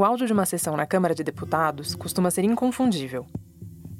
O 0.00 0.04
áudio 0.04 0.26
de 0.26 0.32
uma 0.32 0.46
sessão 0.46 0.76
na 0.78 0.86
Câmara 0.86 1.14
de 1.14 1.22
Deputados 1.22 1.94
costuma 1.94 2.30
ser 2.30 2.42
inconfundível. 2.42 3.26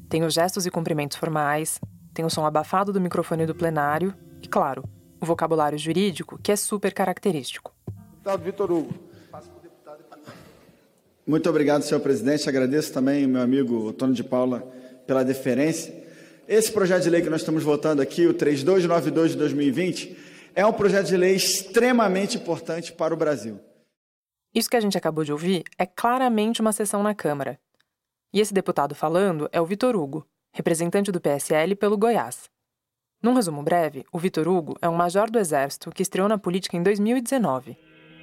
Tem 0.08 0.24
os 0.24 0.32
gestos 0.32 0.64
e 0.64 0.70
cumprimentos 0.70 1.18
formais, 1.18 1.78
tem 2.14 2.24
o 2.24 2.30
som 2.30 2.46
abafado 2.46 2.90
do 2.92 3.00
microfone 3.00 3.44
do 3.44 3.54
plenário 3.54 4.14
e, 4.42 4.48
claro, 4.48 4.82
o 5.20 5.26
vocabulário 5.26 5.78
jurídico 5.78 6.38
que 6.42 6.50
é 6.50 6.56
super 6.56 6.94
característico. 6.94 7.74
Deputado 8.12 8.42
Vitor 8.42 8.72
Hugo. 8.72 8.94
Muito 11.26 11.50
obrigado, 11.50 11.82
senhor 11.82 12.00
presidente. 12.00 12.48
Agradeço 12.48 12.92
também 12.92 13.26
meu 13.26 13.42
amigo 13.42 13.90
Antônio 13.90 14.14
de 14.14 14.24
Paula 14.24 14.66
pela 15.06 15.22
deferência. 15.22 15.94
Esse 16.48 16.72
projeto 16.72 17.02
de 17.02 17.10
lei 17.10 17.20
que 17.20 17.28
nós 17.28 17.42
estamos 17.42 17.62
votando 17.62 18.00
aqui, 18.00 18.26
o 18.26 18.32
3292 18.32 19.32
de 19.32 19.36
2020, 19.36 20.16
é 20.54 20.64
um 20.64 20.72
projeto 20.72 21.06
de 21.06 21.16
lei 21.16 21.34
extremamente 21.34 22.36
importante 22.36 22.92
para 22.92 23.14
o 23.14 23.16
Brasil. 23.16 23.60
Isso 24.54 24.68
que 24.68 24.76
a 24.76 24.80
gente 24.80 24.98
acabou 24.98 25.24
de 25.24 25.32
ouvir 25.32 25.64
é 25.78 25.86
claramente 25.86 26.60
uma 26.60 26.72
sessão 26.72 27.02
na 27.02 27.14
Câmara. 27.14 27.58
E 28.32 28.40
esse 28.40 28.52
deputado 28.52 28.94
falando 28.94 29.48
é 29.52 29.60
o 29.60 29.66
Vitor 29.66 29.94
Hugo, 29.96 30.26
representante 30.52 31.12
do 31.12 31.20
PSL 31.20 31.74
pelo 31.76 31.96
Goiás. 31.96 32.50
Num 33.22 33.34
resumo 33.34 33.62
breve, 33.62 34.04
o 34.12 34.18
Vitor 34.18 34.48
Hugo 34.48 34.76
é 34.80 34.88
um 34.88 34.94
major 34.94 35.30
do 35.30 35.38
Exército 35.38 35.90
que 35.90 36.02
estreou 36.02 36.28
na 36.28 36.38
política 36.38 36.76
em 36.76 36.82
2019. 36.82 37.76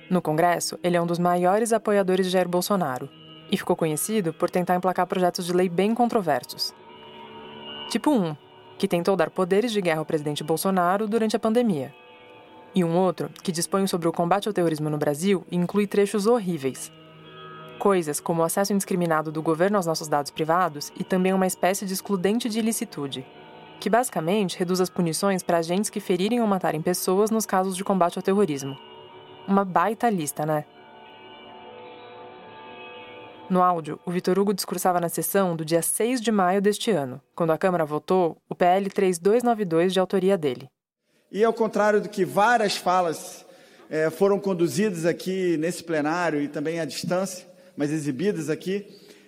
No 0.09 0.21
Congresso, 0.21 0.79
ele 0.83 0.97
é 0.97 1.01
um 1.01 1.05
dos 1.05 1.19
maiores 1.19 1.71
apoiadores 1.71 2.25
de 2.25 2.31
Jair 2.31 2.47
Bolsonaro 2.47 3.09
e 3.51 3.57
ficou 3.57 3.75
conhecido 3.75 4.33
por 4.33 4.49
tentar 4.49 4.75
emplacar 4.75 5.05
projetos 5.05 5.45
de 5.45 5.53
lei 5.53 5.69
bem 5.69 5.93
controversos. 5.93 6.73
Tipo 7.89 8.11
1, 8.11 8.35
que 8.77 8.87
tentou 8.87 9.15
dar 9.15 9.29
poderes 9.29 9.71
de 9.71 9.81
guerra 9.81 9.99
ao 9.99 10.05
presidente 10.05 10.43
Bolsonaro 10.43 11.07
durante 11.07 11.35
a 11.35 11.39
pandemia. 11.39 11.93
E 12.73 12.83
um 12.83 12.95
outro, 12.95 13.29
que 13.41 13.51
dispõe 13.51 13.87
sobre 13.87 14.07
o 14.07 14.11
combate 14.11 14.47
ao 14.47 14.53
terrorismo 14.53 14.89
no 14.89 14.97
Brasil 14.97 15.45
e 15.49 15.55
inclui 15.55 15.87
trechos 15.87 16.27
horríveis. 16.27 16.91
Coisas 17.79 18.19
como 18.19 18.41
o 18.41 18.45
acesso 18.45 18.73
indiscriminado 18.73 19.31
do 19.31 19.41
governo 19.41 19.77
aos 19.77 19.85
nossos 19.85 20.07
dados 20.07 20.31
privados 20.31 20.91
e 20.99 21.03
também 21.03 21.33
uma 21.33 21.47
espécie 21.47 21.85
de 21.85 21.93
excludente 21.93 22.49
de 22.49 22.59
ilicitude, 22.59 23.25
que 23.79 23.89
basicamente 23.89 24.57
reduz 24.57 24.81
as 24.81 24.89
punições 24.89 25.43
para 25.43 25.57
agentes 25.57 25.89
que 25.89 25.99
ferirem 25.99 26.41
ou 26.41 26.47
matarem 26.47 26.81
pessoas 26.81 27.31
nos 27.31 27.45
casos 27.45 27.75
de 27.75 27.83
combate 27.83 28.17
ao 28.17 28.23
terrorismo. 28.23 28.77
Uma 29.47 29.63
baita 29.63 30.09
lista, 30.09 30.45
né? 30.45 30.65
No 33.49 33.63
áudio, 33.63 33.97
o 34.05 34.11
Vitor 34.11 34.37
Hugo 34.37 34.53
discursava 34.53 34.99
na 34.99 35.07
sessão 35.07 35.55
do 35.55 35.63
dia 35.63 35.81
6 35.81 36.19
de 36.19 36.33
maio 36.33 36.61
deste 36.61 36.91
ano, 36.91 37.21
quando 37.33 37.51
a 37.51 37.57
Câmara 37.57 37.85
votou 37.85 38.41
o 38.49 38.53
PL 38.53 38.89
3292 38.89 39.93
de 39.93 39.99
autoria 40.01 40.37
dele. 40.37 40.67
E 41.31 41.43
ao 41.43 41.53
contrário 41.53 41.99
do 41.99 42.07
que 42.07 42.23
várias 42.23 42.77
falas 42.77 43.45
é, 43.89 44.09
foram 44.09 44.39
conduzidas 44.39 45.05
aqui 45.05 45.57
nesse 45.57 45.83
plenário 45.83 46.41
e 46.41 46.47
também 46.47 46.79
à 46.79 46.85
distância, 46.85 47.45
mas 47.75 47.91
exibidas 47.91 48.49
aqui, 48.49 48.85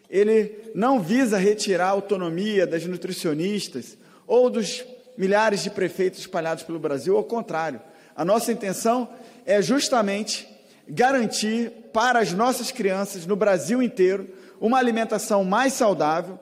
ele 0.09 0.71
não 0.73 1.01
visa 1.01 1.37
retirar 1.37 1.87
a 1.87 1.91
autonomia 1.91 2.65
das 2.65 2.85
nutricionistas 2.85 3.97
ou 4.25 4.49
dos 4.49 4.83
milhares 5.17 5.61
de 5.61 5.69
prefeitos 5.69 6.21
espalhados 6.21 6.63
pelo 6.63 6.79
Brasil, 6.79 7.17
ao 7.17 7.23
contrário. 7.23 7.81
A 8.15 8.23
nossa 8.23 8.51
intenção 8.51 9.09
é 9.45 9.61
justamente 9.61 10.47
garantir 10.87 11.71
para 11.93 12.19
as 12.19 12.31
nossas 12.31 12.71
crianças 12.71 13.25
no 13.25 13.35
Brasil 13.35 13.83
inteiro 13.83 14.27
uma 14.59 14.77
alimentação 14.77 15.43
mais 15.43 15.73
saudável. 15.73 16.39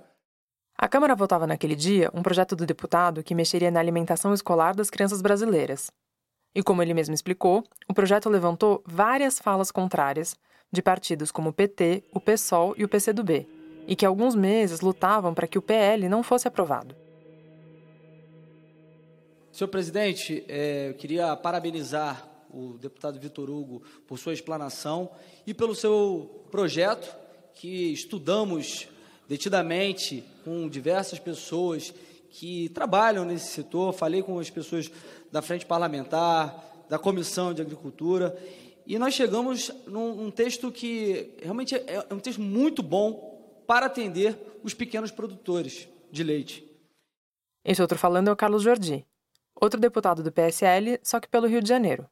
A 0.80 0.88
Câmara 0.88 1.16
votava 1.16 1.48
naquele 1.48 1.76
dia 1.76 2.12
um 2.14 2.22
projeto 2.22 2.56
do 2.56 2.64
deputado 2.64 3.24
que 3.24 3.34
mexeria 3.34 3.72
na 3.72 3.80
alimentação 3.80 4.32
escolar 4.32 4.76
das 4.76 4.92
crianças 4.92 5.24
brasileiras. 5.24 5.90
E 6.54 6.62
como 6.62 6.84
ele 6.84 6.94
mesmo 6.94 7.16
explicou, 7.16 7.64
o 7.90 7.96
projeto 7.96 8.30
levantou 8.30 8.84
várias 8.86 9.40
falas 9.40 9.72
contrárias 9.72 10.36
de 10.72 10.84
partidos 10.84 11.32
como 11.32 11.50
o 11.50 11.54
PT, 11.54 12.04
o 12.14 12.20
PSOL 12.20 12.76
e 12.78 12.84
o 12.84 12.88
PCdoB, 12.88 13.48
e 13.88 13.96
que 13.96 14.06
alguns 14.06 14.36
meses 14.36 14.82
lutavam 14.82 15.34
para 15.34 15.48
que 15.48 15.58
o 15.58 15.64
PL 15.64 16.08
não 16.08 16.22
fosse 16.22 16.48
aprovado. 16.48 16.96
Senhor 19.52 19.70
presidente, 19.70 20.46
é, 20.48 20.90
eu 20.90 20.94
queria 20.94 21.36
parabenizar 21.36 22.30
o 22.52 22.78
deputado 22.78 23.20
Vitor 23.20 23.50
Hugo 23.50 23.82
por 24.08 24.20
sua 24.20 24.34
explanação 24.34 25.10
e 25.48 25.56
pelo 25.56 25.74
seu 25.74 26.46
projeto 26.52 27.16
que 27.56 27.92
estudamos 27.92 28.88
detidamente 29.28 30.24
com 30.44 30.68
diversas 30.70 31.20
pessoas 31.20 31.94
que 32.30 32.70
trabalham 32.70 33.26
nesse 33.26 33.48
setor. 33.48 33.94
Falei 33.94 34.22
com 34.24 34.40
as 34.40 34.50
pessoas 34.50 34.92
da 35.32 35.42
frente 35.42 35.66
parlamentar, 35.66 36.86
da 36.90 36.98
comissão 36.98 37.54
de 37.54 37.62
agricultura 37.62 38.38
e 38.88 38.98
nós 38.98 39.14
chegamos 39.14 39.70
num, 39.86 40.16
num 40.16 40.32
texto 40.32 40.72
que 40.72 41.36
realmente 41.44 41.76
é, 41.76 42.06
é 42.10 42.14
um 42.14 42.20
texto 42.20 42.42
muito 42.42 42.82
bom 42.82 43.62
para 43.68 43.88
atender 43.88 44.40
os 44.64 44.74
pequenos 44.74 45.12
produtores 45.12 45.90
de 46.10 46.24
leite. 46.24 46.66
Esse 47.66 47.82
outro 47.82 47.98
falando 47.98 48.30
é 48.30 48.32
o 48.32 48.36
Carlos 48.36 48.64
Jordi, 48.64 49.06
outro 49.60 49.78
deputado 49.78 50.24
do 50.24 50.32
PSL, 50.32 51.02
só 51.04 51.20
que 51.20 51.28
pelo 51.28 51.48
Rio 51.48 51.62
de 51.62 51.68
Janeiro. 51.68 52.10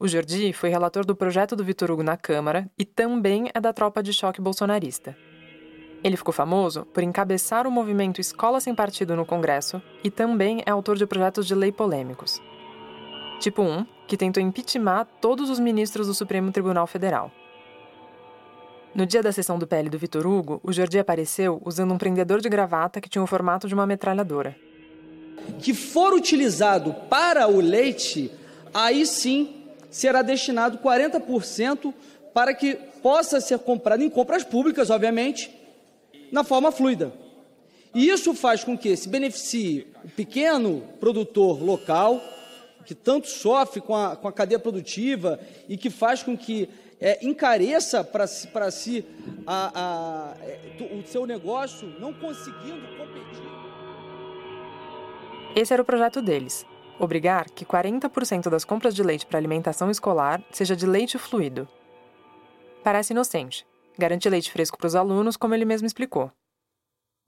O 0.00 0.08
Jordi 0.08 0.52
foi 0.52 0.68
relator 0.68 1.06
do 1.06 1.14
projeto 1.14 1.54
do 1.54 1.62
Vitor 1.62 1.92
Hugo 1.92 2.02
na 2.02 2.16
Câmara 2.16 2.68
e 2.76 2.84
também 2.84 3.48
é 3.54 3.60
da 3.60 3.72
tropa 3.72 4.02
de 4.02 4.12
choque 4.12 4.40
bolsonarista. 4.40 5.16
Ele 6.04 6.16
ficou 6.16 6.32
famoso 6.32 6.84
por 6.86 7.02
encabeçar 7.02 7.66
o 7.66 7.70
movimento 7.70 8.20
Escola 8.20 8.60
Sem 8.60 8.74
Partido 8.74 9.14
no 9.14 9.24
Congresso 9.24 9.80
e 10.02 10.10
também 10.10 10.62
é 10.66 10.70
autor 10.70 10.96
de 10.96 11.06
projetos 11.06 11.46
de 11.46 11.54
lei 11.54 11.70
polêmicos. 11.70 12.40
Tipo 13.38 13.62
1, 13.62 13.86
que 14.08 14.16
tentou 14.16 14.42
impeachment 14.42 15.06
todos 15.20 15.48
os 15.48 15.60
ministros 15.60 16.08
do 16.08 16.14
Supremo 16.14 16.50
Tribunal 16.50 16.86
Federal. 16.86 17.30
No 18.94 19.06
dia 19.06 19.22
da 19.22 19.32
sessão 19.32 19.58
do 19.58 19.66
PL 19.66 19.88
do 19.88 19.98
Vitor 19.98 20.26
Hugo, 20.26 20.60
o 20.62 20.72
Jordi 20.72 20.98
apareceu 20.98 21.62
usando 21.64 21.94
um 21.94 21.98
prendedor 21.98 22.40
de 22.40 22.48
gravata 22.48 23.00
que 23.00 23.08
tinha 23.08 23.22
o 23.22 23.26
formato 23.26 23.66
de 23.66 23.74
uma 23.74 23.86
metralhadora. 23.86 24.56
Que 25.60 25.72
for 25.72 26.12
utilizado 26.12 26.92
para 27.08 27.48
o 27.48 27.60
leite, 27.60 28.30
aí 28.74 29.06
sim 29.06 29.64
será 29.90 30.20
destinado 30.20 30.78
40% 30.78 31.94
para 32.34 32.54
que 32.54 32.74
possa 33.02 33.40
ser 33.40 33.58
comprado 33.60 34.02
em 34.02 34.10
compras 34.10 34.44
públicas, 34.44 34.90
obviamente, 34.90 35.61
na 36.32 36.42
forma 36.42 36.72
fluida. 36.72 37.12
E 37.94 38.08
isso 38.08 38.34
faz 38.34 38.64
com 38.64 38.76
que 38.76 38.96
se 38.96 39.08
beneficie 39.08 39.86
o 40.02 40.08
pequeno 40.08 40.82
produtor 40.98 41.62
local, 41.62 42.20
que 42.86 42.94
tanto 42.94 43.28
sofre 43.28 43.82
com 43.82 43.94
a, 43.94 44.16
com 44.16 44.26
a 44.26 44.32
cadeia 44.32 44.58
produtiva 44.58 45.38
e 45.68 45.76
que 45.76 45.90
faz 45.90 46.22
com 46.22 46.36
que 46.36 46.68
é, 46.98 47.24
encareça 47.24 48.02
para 48.02 48.26
si, 48.26 48.48
si 48.72 49.04
a, 49.46 49.70
a, 49.74 50.34
é, 50.42 50.94
o 50.98 51.06
seu 51.06 51.26
negócio, 51.26 51.86
não 52.00 52.12
conseguindo 52.14 52.86
competir. 52.96 53.52
Esse 55.54 55.72
era 55.74 55.82
o 55.82 55.84
projeto 55.84 56.22
deles 56.22 56.64
obrigar 56.98 57.50
que 57.50 57.64
40% 57.64 58.48
das 58.48 58.64
compras 58.64 58.94
de 58.94 59.02
leite 59.02 59.26
para 59.26 59.38
alimentação 59.38 59.90
escolar 59.90 60.42
seja 60.50 60.76
de 60.76 60.86
leite 60.86 61.18
fluido. 61.18 61.68
Parece 62.82 63.12
inocente. 63.12 63.66
Garante 63.98 64.28
leite 64.28 64.50
fresco 64.50 64.78
para 64.78 64.86
os 64.86 64.94
alunos, 64.94 65.36
como 65.36 65.54
ele 65.54 65.64
mesmo 65.64 65.86
explicou. 65.86 66.32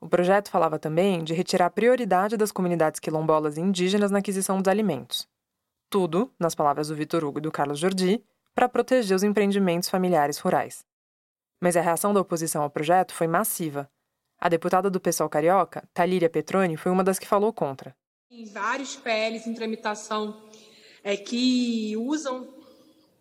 O 0.01 0.09
projeto 0.09 0.51
falava 0.51 0.79
também 0.79 1.25
de 1.25 1.33
retirar 1.33 1.71
prioridade 1.71 2.37
das 2.37 2.53
comunidades 2.53 3.01
quilombolas 3.01 3.57
e 3.57 3.61
indígenas 3.61 4.11
na 4.11 4.19
aquisição 4.19 4.61
dos 4.61 4.69
alimentos. 4.69 5.27
Tudo, 5.89 6.31
nas 6.39 6.55
palavras 6.55 6.89
do 6.89 6.95
Vitor 6.95 7.25
Hugo 7.25 7.39
e 7.39 7.43
do 7.43 7.53
Carlos 7.53 7.79
Jordi, 7.79 8.23
para 8.55 8.69
proteger 8.69 9.17
os 9.17 9.23
empreendimentos 9.23 9.89
familiares 9.89 10.39
rurais. 10.39 10.85
Mas 11.61 11.77
a 11.77 11.81
reação 11.81 12.13
da 12.13 12.21
oposição 12.21 12.63
ao 12.63 12.71
projeto 12.71 13.15
foi 13.15 13.27
massiva. 13.27 13.91
A 14.39 14.49
deputada 14.49 14.91
do 14.91 15.01
PSOL 15.01 15.29
carioca, 15.29 15.89
Talíria 15.95 16.29
Petroni, 16.29 16.77
foi 16.77 16.93
uma 16.93 17.03
das 17.03 17.19
que 17.19 17.27
falou 17.27 17.53
contra. 17.53 17.97
Em 18.31 18.45
vários 18.45 18.97
PLs 18.97 19.49
em 19.49 19.55
tramitação 19.55 20.43
é, 21.03 21.17
que 21.17 21.97
usam 21.97 22.54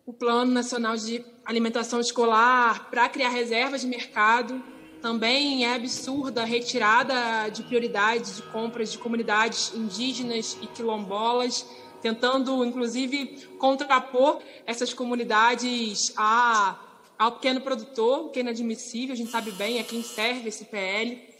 o 0.06 0.12
Plano 0.12 0.52
Nacional 0.52 0.96
de 0.96 1.24
Alimentação 1.44 1.98
Escolar 2.00 2.90
para 2.90 3.08
criar 3.08 3.30
reservas 3.30 3.80
de 3.80 3.86
mercado. 3.86 4.62
Também 5.00 5.64
é 5.64 5.74
absurda 5.74 6.42
a 6.42 6.44
retirada 6.44 7.48
de 7.50 7.62
prioridade 7.62 8.36
de 8.36 8.42
compras 8.42 8.92
de 8.92 8.98
comunidades 8.98 9.74
indígenas 9.74 10.58
e 10.62 10.66
quilombolas, 10.66 11.66
tentando, 12.00 12.64
inclusive, 12.64 13.48
contrapor 13.58 14.40
essas 14.66 14.92
comunidades 14.92 16.12
a, 16.16 16.78
ao 17.18 17.32
pequeno 17.32 17.60
produtor, 17.60 18.26
o 18.26 18.28
que 18.30 18.38
é 18.38 18.42
inadmissível, 18.42 19.14
a 19.14 19.16
gente 19.16 19.30
sabe 19.30 19.50
bem 19.52 19.78
a 19.78 19.84
quem 19.84 20.02
serve 20.02 20.48
esse 20.48 20.66
PL. 20.66 21.34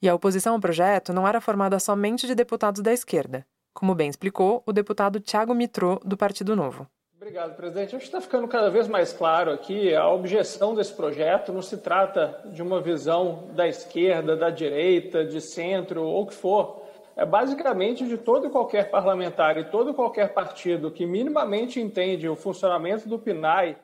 E 0.00 0.08
a 0.08 0.14
oposição 0.14 0.54
ao 0.54 0.60
projeto 0.60 1.12
não 1.12 1.28
era 1.28 1.40
formada 1.40 1.78
somente 1.78 2.26
de 2.26 2.34
deputados 2.34 2.82
da 2.82 2.92
esquerda, 2.92 3.46
como 3.72 3.94
bem 3.94 4.08
explicou 4.08 4.62
o 4.66 4.72
deputado 4.72 5.20
Tiago 5.20 5.54
Mitrô, 5.54 6.00
do 6.04 6.16
Partido 6.16 6.56
Novo. 6.56 6.86
Obrigado, 7.22 7.54
presidente. 7.54 7.94
Acho 7.94 7.98
que 7.98 8.08
está 8.08 8.20
ficando 8.20 8.48
cada 8.48 8.68
vez 8.68 8.88
mais 8.88 9.12
claro 9.12 9.52
aqui 9.52 9.94
a 9.94 10.08
objeção 10.08 10.74
desse 10.74 10.92
projeto 10.92 11.52
não 11.52 11.62
se 11.62 11.76
trata 11.76 12.40
de 12.46 12.60
uma 12.60 12.80
visão 12.80 13.48
da 13.54 13.68
esquerda, 13.68 14.36
da 14.36 14.50
direita, 14.50 15.24
de 15.24 15.40
centro 15.40 16.02
ou 16.02 16.22
o 16.22 16.26
que 16.26 16.34
for. 16.34 16.82
é 17.14 17.24
basicamente 17.24 18.04
de 18.04 18.18
todo 18.18 18.48
e 18.48 18.50
qualquer 18.50 18.90
parlamentar 18.90 19.56
e 19.56 19.62
todo 19.62 19.92
e 19.92 19.94
qualquer 19.94 20.34
partido 20.34 20.90
que 20.90 21.06
minimamente 21.06 21.80
entende 21.80 22.28
o 22.28 22.34
funcionamento 22.34 23.08
do 23.08 23.20
PNAE. 23.20 23.76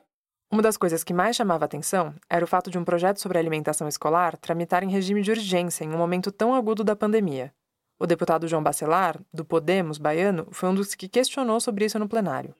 Uma 0.51 0.61
das 0.61 0.75
coisas 0.75 1.01
que 1.01 1.13
mais 1.13 1.37
chamava 1.37 1.63
atenção 1.63 2.13
era 2.29 2.43
o 2.43 2.47
fato 2.47 2.69
de 2.69 2.77
um 2.77 2.83
projeto 2.83 3.21
sobre 3.21 3.37
alimentação 3.37 3.87
escolar 3.87 4.35
tramitar 4.35 4.83
em 4.83 4.91
regime 4.91 5.21
de 5.21 5.31
urgência 5.31 5.85
em 5.85 5.93
um 5.93 5.97
momento 5.97 6.29
tão 6.29 6.53
agudo 6.53 6.83
da 6.83 6.93
pandemia. 6.93 7.53
O 7.97 8.05
deputado 8.05 8.49
João 8.49 8.61
Bacelar, 8.61 9.17
do 9.33 9.45
Podemos 9.45 9.97
baiano, 9.97 10.45
foi 10.51 10.67
um 10.67 10.75
dos 10.75 10.93
que 10.93 11.07
questionou 11.07 11.61
sobre 11.61 11.85
isso 11.85 11.97
no 11.97 12.09
plenário. 12.09 12.53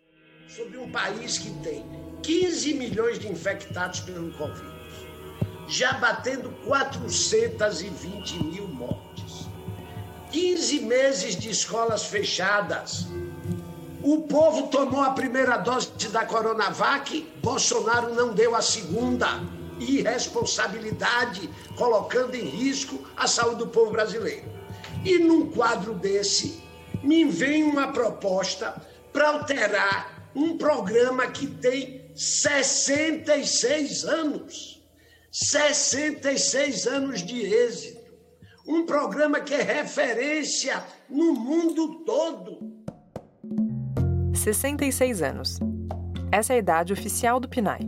Sobre 0.55 0.79
um 0.79 0.89
país 0.89 1.37
que 1.37 1.51
tem 1.59 1.85
15 2.23 2.73
milhões 2.73 3.19
de 3.19 3.27
infectados 3.27 3.99
pelo 3.99 4.31
Covid, 4.33 4.73
já 5.67 5.93
batendo 5.93 6.49
420 6.65 8.43
mil 8.45 8.67
mortes, 8.67 9.47
15 10.31 10.79
meses 10.79 11.35
de 11.35 11.51
escolas 11.51 12.05
fechadas. 12.05 13.05
O 14.01 14.23
povo 14.23 14.69
tomou 14.69 15.03
a 15.03 15.11
primeira 15.11 15.55
dose 15.55 15.91
da 16.07 16.25
Coronavac, 16.25 17.31
Bolsonaro 17.43 18.15
não 18.15 18.33
deu 18.33 18.55
a 18.55 18.61
segunda. 18.63 19.27
Irresponsabilidade, 19.79 21.47
colocando 21.77 22.33
em 22.33 22.43
risco 22.43 23.07
a 23.15 23.27
saúde 23.27 23.57
do 23.57 23.67
povo 23.67 23.91
brasileiro. 23.91 24.49
E 25.05 25.19
num 25.19 25.51
quadro 25.51 25.93
desse, 25.93 26.63
me 27.03 27.23
vem 27.25 27.63
uma 27.63 27.89
proposta 27.89 28.81
para 29.13 29.29
alterar 29.29 30.19
um 30.35 30.57
programa 30.57 31.27
que 31.27 31.47
tem 31.47 32.09
66 32.15 34.05
anos. 34.05 34.83
66 35.31 36.87
anos 36.87 37.23
de 37.23 37.41
êxito. 37.41 37.99
Um 38.67 38.85
programa 38.85 39.39
que 39.39 39.53
é 39.53 39.61
referência 39.61 40.83
no 41.09 41.33
mundo 41.33 42.03
todo. 42.05 42.59
66 44.33 45.21
anos. 45.21 45.59
Essa 46.31 46.53
é 46.53 46.55
a 46.57 46.59
idade 46.59 46.93
oficial 46.93 47.39
do 47.39 47.49
PNAE, 47.49 47.81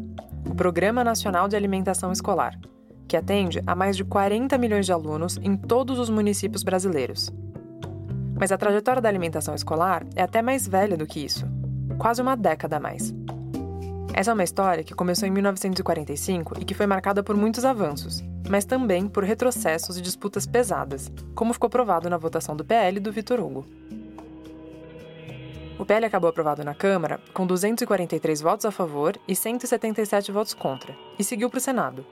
o 0.49 0.55
Programa 0.55 1.03
Nacional 1.03 1.47
de 1.47 1.55
Alimentação 1.55 2.11
Escolar 2.11 2.59
que 3.11 3.17
atende 3.17 3.61
a 3.67 3.75
mais 3.75 3.97
de 3.97 4.05
40 4.05 4.57
milhões 4.57 4.85
de 4.85 4.93
alunos 4.93 5.35
em 5.43 5.57
todos 5.57 5.99
os 5.99 6.09
municípios 6.09 6.63
brasileiros. 6.63 7.29
Mas 8.39 8.53
a 8.53 8.57
trajetória 8.57 9.01
da 9.01 9.09
alimentação 9.09 9.53
escolar 9.53 10.05
é 10.15 10.21
até 10.21 10.41
mais 10.41 10.65
velha 10.65 10.95
do 10.95 11.05
que 11.05 11.19
isso 11.19 11.45
quase 12.01 12.19
uma 12.19 12.35
década 12.35 12.77
a 12.77 12.79
mais. 12.79 13.13
Essa 14.11 14.31
é 14.31 14.33
uma 14.33 14.43
história 14.43 14.83
que 14.83 14.95
começou 14.95 15.27
em 15.27 15.31
1945 15.31 16.59
e 16.59 16.65
que 16.65 16.73
foi 16.73 16.87
marcada 16.87 17.21
por 17.21 17.37
muitos 17.37 17.63
avanços, 17.63 18.23
mas 18.49 18.65
também 18.65 19.07
por 19.07 19.23
retrocessos 19.23 19.97
e 19.97 20.01
disputas 20.01 20.47
pesadas, 20.47 21.11
como 21.35 21.53
ficou 21.53 21.69
provado 21.69 22.09
na 22.09 22.17
votação 22.17 22.55
do 22.55 22.65
PL 22.65 22.99
do 22.99 23.11
Vitor 23.11 23.39
Hugo. 23.39 23.67
O 25.77 25.85
PL 25.85 26.03
acabou 26.07 26.31
aprovado 26.31 26.63
na 26.63 26.73
Câmara 26.73 27.21
com 27.35 27.45
243 27.45 28.41
votos 28.41 28.65
a 28.65 28.71
favor 28.71 29.15
e 29.27 29.35
177 29.35 30.31
votos 30.31 30.55
contra, 30.55 30.95
e 31.19 31.23
seguiu 31.23 31.51
para 31.51 31.59
o 31.59 31.61
Senado, 31.61 32.03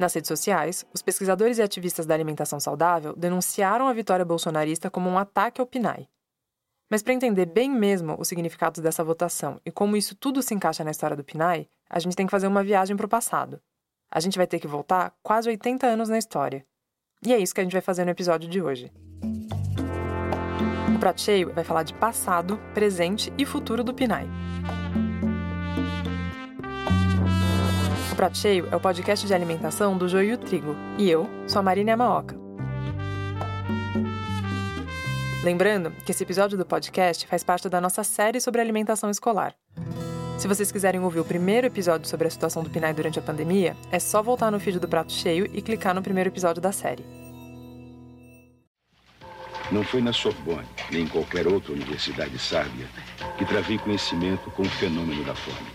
nas 0.00 0.14
redes 0.14 0.28
sociais, 0.28 0.86
os 0.94 1.02
pesquisadores 1.02 1.58
e 1.58 1.62
ativistas 1.62 2.06
da 2.06 2.14
alimentação 2.14 2.58
saudável 2.58 3.14
denunciaram 3.14 3.86
a 3.86 3.92
vitória 3.92 4.24
bolsonarista 4.24 4.88
como 4.88 5.10
um 5.10 5.18
ataque 5.18 5.60
ao 5.60 5.66
PNAE. 5.66 6.08
Mas 6.90 7.02
para 7.02 7.14
entender 7.14 7.46
bem 7.46 7.70
mesmo 7.70 8.16
o 8.18 8.24
significado 8.24 8.82
dessa 8.82 9.04
votação 9.04 9.60
e 9.64 9.70
como 9.70 9.96
isso 9.96 10.16
tudo 10.16 10.42
se 10.42 10.52
encaixa 10.52 10.82
na 10.82 10.90
história 10.90 11.16
do 11.16 11.22
PNAE, 11.22 11.68
a 11.88 12.00
gente 12.00 12.16
tem 12.16 12.26
que 12.26 12.32
fazer 12.32 12.48
uma 12.48 12.64
viagem 12.64 12.96
para 12.96 13.06
o 13.06 13.08
passado. 13.08 13.60
A 14.10 14.18
gente 14.18 14.36
vai 14.36 14.46
ter 14.46 14.58
que 14.58 14.66
voltar 14.66 15.14
quase 15.22 15.48
80 15.48 15.86
anos 15.86 16.08
na 16.08 16.18
história. 16.18 16.66
E 17.24 17.32
é 17.32 17.38
isso 17.38 17.54
que 17.54 17.60
a 17.60 17.62
gente 17.64 17.72
vai 17.72 17.80
fazer 17.80 18.04
no 18.04 18.10
episódio 18.10 18.50
de 18.50 18.60
hoje. 18.60 18.92
O 20.92 20.98
Prato 20.98 21.20
Cheio 21.20 21.52
vai 21.54 21.62
falar 21.62 21.84
de 21.84 21.94
passado, 21.94 22.58
presente 22.74 23.32
e 23.38 23.46
futuro 23.46 23.84
do 23.84 23.94
PNAE. 23.94 24.28
Prato 28.16 28.36
Cheio 28.36 28.68
é 28.70 28.76
o 28.76 28.80
podcast 28.80 29.26
de 29.26 29.32
alimentação 29.32 29.96
do 29.96 30.08
Joio 30.08 30.36
Trigo. 30.36 30.76
E 30.98 31.08
eu 31.08 31.26
sou 31.46 31.60
a 31.60 31.62
Marina 31.62 31.94
Amaoka. 31.94 32.39
Lembrando 35.42 35.90
que 36.04 36.12
esse 36.12 36.22
episódio 36.22 36.58
do 36.58 36.66
podcast 36.66 37.26
faz 37.26 37.42
parte 37.42 37.66
da 37.66 37.80
nossa 37.80 38.04
série 38.04 38.38
sobre 38.42 38.60
alimentação 38.60 39.08
escolar. 39.08 39.54
Se 40.38 40.46
vocês 40.46 40.70
quiserem 40.70 41.00
ouvir 41.00 41.20
o 41.20 41.24
primeiro 41.24 41.66
episódio 41.66 42.06
sobre 42.06 42.26
a 42.26 42.30
situação 42.30 42.62
do 42.62 42.68
PNAE 42.68 42.92
durante 42.92 43.18
a 43.18 43.22
pandemia, 43.22 43.74
é 43.90 43.98
só 43.98 44.22
voltar 44.22 44.50
no 44.50 44.60
feed 44.60 44.78
do 44.78 44.86
Prato 44.86 45.12
Cheio 45.12 45.46
e 45.46 45.62
clicar 45.62 45.94
no 45.94 46.02
primeiro 46.02 46.28
episódio 46.28 46.60
da 46.60 46.72
série. 46.72 47.06
Não 49.72 49.82
foi 49.82 50.02
na 50.02 50.12
Sorbonne, 50.12 50.68
nem 50.90 51.04
em 51.04 51.08
qualquer 51.08 51.46
outra 51.46 51.72
universidade 51.72 52.38
sábia, 52.38 52.86
que 53.38 53.46
travei 53.46 53.78
conhecimento 53.78 54.50
com 54.50 54.62
o 54.62 54.68
fenômeno 54.68 55.24
da 55.24 55.34
fome. 55.34 55.70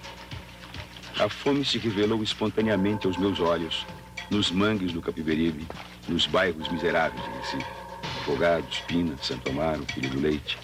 A 1.20 1.28
fome 1.28 1.66
se 1.66 1.80
revelou 1.80 2.22
espontaneamente 2.22 3.08
aos 3.08 3.18
meus 3.18 3.40
olhos, 3.40 3.84
nos 4.30 4.52
mangues 4.52 4.94
do 4.94 5.02
Capiberibe, 5.02 5.66
nos 6.08 6.28
bairros 6.28 6.72
miseráveis 6.72 7.24
de 7.24 7.30
Recife. 7.32 7.85
Afogados, 8.26 8.80
Pina, 8.88 9.16
Santo 9.22 9.52
Amaro, 9.52 9.86
Filho 9.94 10.10
do 10.10 10.20
Leite. 10.20 10.58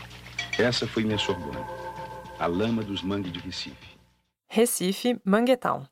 Essa 0.57 0.87
foi 0.87 1.03
minha 1.03 1.19
Sorbonne, 1.19 1.63
a 2.39 2.47
lama 2.47 2.81
dos 2.81 3.03
mangues 3.03 3.31
de 3.31 3.37
Recife. 3.37 3.99
Recife, 4.49 5.21
Manguetown. 5.23 5.85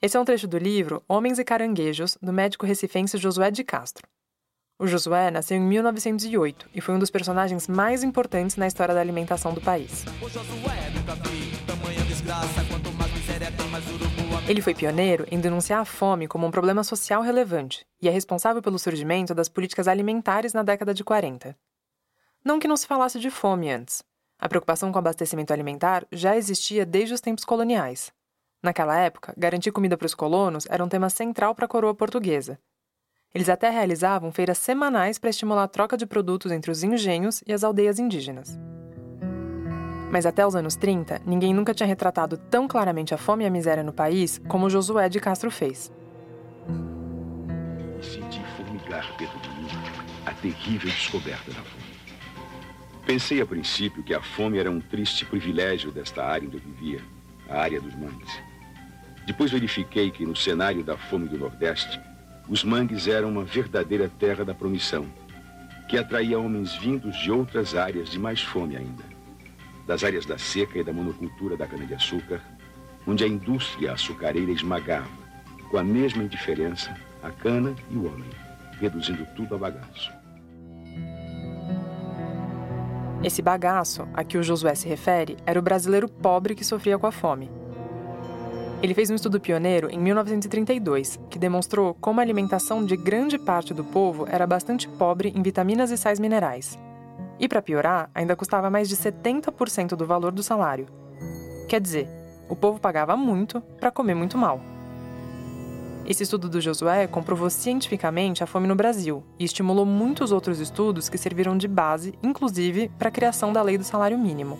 Esse 0.00 0.16
é 0.16 0.20
um 0.20 0.24
trecho 0.24 0.48
do 0.48 0.56
livro 0.56 1.02
Homens 1.06 1.38
e 1.38 1.44
Caranguejos, 1.44 2.16
do 2.20 2.32
médico 2.32 2.64
recifense 2.64 3.18
Josué 3.18 3.50
de 3.50 3.62
Castro. 3.62 4.08
O 4.78 4.86
Josué 4.86 5.30
nasceu 5.30 5.58
em 5.58 5.60
1908 5.60 6.70
e 6.74 6.80
foi 6.80 6.94
um 6.94 6.98
dos 6.98 7.10
personagens 7.10 7.68
mais 7.68 8.02
importantes 8.02 8.56
na 8.56 8.66
história 8.66 8.94
da 8.94 9.02
alimentação 9.02 9.52
do 9.52 9.60
país. 9.60 10.06
Ele 14.46 14.60
foi 14.60 14.74
pioneiro 14.74 15.26
em 15.30 15.40
denunciar 15.40 15.80
a 15.80 15.84
fome 15.86 16.28
como 16.28 16.46
um 16.46 16.50
problema 16.50 16.84
social 16.84 17.22
relevante 17.22 17.86
e 18.00 18.08
é 18.08 18.10
responsável 18.10 18.60
pelo 18.60 18.78
surgimento 18.78 19.34
das 19.34 19.48
políticas 19.48 19.88
alimentares 19.88 20.52
na 20.52 20.62
década 20.62 20.92
de 20.92 21.02
40. 21.02 21.56
Não 22.44 22.58
que 22.58 22.68
não 22.68 22.76
se 22.76 22.86
falasse 22.86 23.18
de 23.18 23.30
fome 23.30 23.70
antes. 23.70 24.04
A 24.38 24.46
preocupação 24.46 24.92
com 24.92 24.96
o 24.96 24.98
abastecimento 24.98 25.50
alimentar 25.50 26.06
já 26.12 26.36
existia 26.36 26.84
desde 26.84 27.14
os 27.14 27.22
tempos 27.22 27.42
coloniais. 27.42 28.12
Naquela 28.62 28.98
época, 28.98 29.32
garantir 29.34 29.72
comida 29.72 29.96
para 29.96 30.06
os 30.06 30.14
colonos 30.14 30.66
era 30.68 30.84
um 30.84 30.88
tema 30.88 31.08
central 31.08 31.54
para 31.54 31.64
a 31.64 31.68
coroa 31.68 31.94
portuguesa. 31.94 32.58
Eles 33.34 33.48
até 33.48 33.70
realizavam 33.70 34.30
feiras 34.30 34.58
semanais 34.58 35.18
para 35.18 35.30
estimular 35.30 35.64
a 35.64 35.68
troca 35.68 35.96
de 35.96 36.04
produtos 36.04 36.52
entre 36.52 36.70
os 36.70 36.82
engenhos 36.82 37.42
e 37.46 37.52
as 37.52 37.64
aldeias 37.64 37.98
indígenas. 37.98 38.58
Mas 40.10 40.26
até 40.26 40.46
os 40.46 40.54
anos 40.54 40.76
30, 40.76 41.22
ninguém 41.26 41.52
nunca 41.52 41.74
tinha 41.74 41.86
retratado 41.86 42.36
tão 42.36 42.68
claramente 42.68 43.14
a 43.14 43.18
fome 43.18 43.44
e 43.44 43.46
a 43.46 43.50
miséria 43.50 43.82
no 43.82 43.92
país 43.92 44.40
como 44.46 44.70
Josué 44.70 45.08
de 45.08 45.20
Castro 45.20 45.50
fez. 45.50 45.92
Senti 48.00 48.40
formigar 48.56 49.06
de 49.16 49.24
mim 49.24 49.68
a 50.26 50.32
terrível 50.32 50.90
descoberta 50.90 51.50
da 51.50 51.62
fome. 51.62 51.84
Pensei 53.06 53.40
a 53.40 53.46
princípio 53.46 54.02
que 54.02 54.14
a 54.14 54.22
fome 54.22 54.58
era 54.58 54.70
um 54.70 54.80
triste 54.80 55.24
privilégio 55.26 55.90
desta 55.90 56.24
área 56.24 56.46
onde 56.46 56.56
eu 56.56 56.62
vivia, 56.62 57.00
a 57.48 57.60
área 57.60 57.80
dos 57.80 57.94
mangues. 57.94 58.30
Depois 59.26 59.50
verifiquei 59.50 60.10
que 60.10 60.24
no 60.24 60.36
cenário 60.36 60.84
da 60.84 60.96
fome 60.96 61.28
do 61.28 61.38
Nordeste, 61.38 62.00
os 62.48 62.62
mangues 62.62 63.08
eram 63.08 63.30
uma 63.30 63.44
verdadeira 63.44 64.10
terra 64.18 64.44
da 64.44 64.54
promissão, 64.54 65.06
que 65.88 65.98
atraía 65.98 66.38
homens 66.38 66.74
vindos 66.74 67.16
de 67.16 67.30
outras 67.30 67.74
áreas 67.74 68.10
de 68.10 68.18
mais 68.18 68.40
fome 68.40 68.76
ainda 68.76 69.13
das 69.86 70.04
áreas 70.04 70.24
da 70.24 70.38
seca 70.38 70.78
e 70.78 70.84
da 70.84 70.92
monocultura 70.92 71.56
da 71.56 71.66
cana-de-açúcar, 71.66 72.40
onde 73.06 73.24
a 73.24 73.28
indústria 73.28 73.92
açucareira 73.92 74.50
esmagava, 74.50 75.08
com 75.70 75.76
a 75.76 75.84
mesma 75.84 76.22
indiferença, 76.22 76.94
a 77.22 77.30
cana 77.30 77.74
e 77.90 77.96
o 77.96 78.06
homem, 78.06 78.28
reduzindo 78.80 79.26
tudo 79.36 79.54
a 79.54 79.58
bagaço. 79.58 80.12
Esse 83.22 83.40
bagaço 83.40 84.06
a 84.12 84.22
que 84.22 84.36
o 84.36 84.42
Josué 84.42 84.74
se 84.74 84.86
refere 84.86 85.36
era 85.46 85.58
o 85.58 85.62
brasileiro 85.62 86.08
pobre 86.08 86.54
que 86.54 86.64
sofria 86.64 86.98
com 86.98 87.06
a 87.06 87.12
fome. 87.12 87.50
Ele 88.82 88.92
fez 88.92 89.08
um 89.08 89.14
estudo 89.14 89.40
pioneiro 89.40 89.88
em 89.90 89.98
1932, 89.98 91.18
que 91.30 91.38
demonstrou 91.38 91.94
como 91.94 92.20
a 92.20 92.22
alimentação 92.22 92.84
de 92.84 92.98
grande 92.98 93.38
parte 93.38 93.72
do 93.72 93.82
povo 93.82 94.26
era 94.28 94.46
bastante 94.46 94.86
pobre 94.86 95.32
em 95.34 95.42
vitaminas 95.42 95.90
e 95.90 95.96
sais 95.96 96.20
minerais. 96.20 96.78
E 97.44 97.48
para 97.48 97.60
piorar, 97.60 98.08
ainda 98.14 98.34
custava 98.34 98.70
mais 98.70 98.88
de 98.88 98.96
70% 98.96 99.88
do 99.96 100.06
valor 100.06 100.32
do 100.32 100.42
salário. 100.42 100.86
Quer 101.68 101.78
dizer, 101.78 102.08
o 102.48 102.56
povo 102.56 102.80
pagava 102.80 103.18
muito 103.18 103.60
para 103.78 103.90
comer 103.90 104.14
muito 104.14 104.38
mal. 104.38 104.62
Esse 106.06 106.22
estudo 106.22 106.48
do 106.48 106.58
Josué 106.58 107.06
comprovou 107.06 107.50
cientificamente 107.50 108.42
a 108.42 108.46
fome 108.46 108.66
no 108.66 108.74
Brasil 108.74 109.22
e 109.38 109.44
estimulou 109.44 109.84
muitos 109.84 110.32
outros 110.32 110.58
estudos 110.58 111.10
que 111.10 111.18
serviram 111.18 111.54
de 111.54 111.68
base, 111.68 112.18
inclusive, 112.22 112.90
para 112.98 113.08
a 113.08 113.12
criação 113.12 113.52
da 113.52 113.60
lei 113.60 113.76
do 113.76 113.84
salário 113.84 114.18
mínimo. 114.18 114.58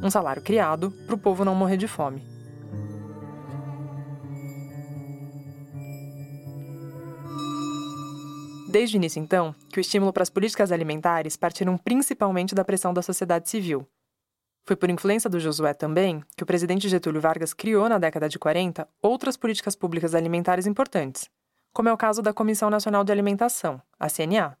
Um 0.00 0.08
salário 0.08 0.42
criado 0.42 0.92
para 1.06 1.16
o 1.16 1.18
povo 1.18 1.44
não 1.44 1.56
morrer 1.56 1.76
de 1.76 1.88
fome. 1.88 2.33
Desde 8.74 8.96
o 8.96 8.98
início, 8.98 9.20
então, 9.20 9.54
que 9.70 9.78
o 9.78 9.80
estímulo 9.80 10.12
para 10.12 10.24
as 10.24 10.30
políticas 10.30 10.72
alimentares 10.72 11.36
partiram 11.36 11.78
principalmente 11.78 12.56
da 12.56 12.64
pressão 12.64 12.92
da 12.92 13.02
sociedade 13.02 13.48
civil. 13.48 13.86
Foi 14.66 14.74
por 14.74 14.90
influência 14.90 15.30
do 15.30 15.38
Josué 15.38 15.72
também 15.72 16.24
que 16.36 16.42
o 16.42 16.46
presidente 16.46 16.88
Getúlio 16.88 17.20
Vargas 17.20 17.54
criou 17.54 17.88
na 17.88 17.98
década 17.98 18.28
de 18.28 18.36
40 18.36 18.88
outras 19.00 19.36
políticas 19.36 19.76
públicas 19.76 20.12
alimentares 20.12 20.66
importantes, 20.66 21.30
como 21.72 21.88
é 21.88 21.92
o 21.92 21.96
caso 21.96 22.20
da 22.20 22.32
Comissão 22.32 22.68
Nacional 22.68 23.04
de 23.04 23.12
Alimentação, 23.12 23.80
a 23.96 24.10
CNA. 24.10 24.58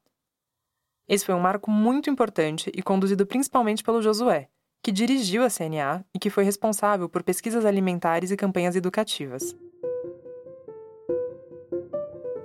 Esse 1.08 1.26
foi 1.26 1.34
um 1.34 1.40
marco 1.40 1.68
muito 1.68 2.08
importante 2.08 2.70
e 2.72 2.84
conduzido 2.84 3.26
principalmente 3.26 3.82
pelo 3.82 4.00
Josué, 4.00 4.48
que 4.80 4.92
dirigiu 4.92 5.42
a 5.42 5.50
CNA 5.50 6.04
e 6.14 6.20
que 6.20 6.30
foi 6.30 6.44
responsável 6.44 7.08
por 7.08 7.24
pesquisas 7.24 7.64
alimentares 7.64 8.30
e 8.30 8.36
campanhas 8.36 8.76
educativas. 8.76 9.56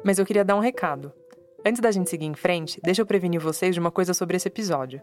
Mas 0.03 0.17
eu 0.17 0.25
queria 0.25 0.43
dar 0.43 0.55
um 0.55 0.61
recado. 0.61 1.13
Antes 1.65 1.81
da 1.81 1.91
gente 1.91 2.09
seguir 2.09 2.25
em 2.25 2.33
frente, 2.33 2.79
deixa 2.81 3.01
eu 3.01 3.05
prevenir 3.05 3.41
vocês 3.41 3.73
de 3.73 3.79
uma 3.79 3.91
coisa 3.91 4.13
sobre 4.13 4.37
esse 4.37 4.47
episódio. 4.47 5.01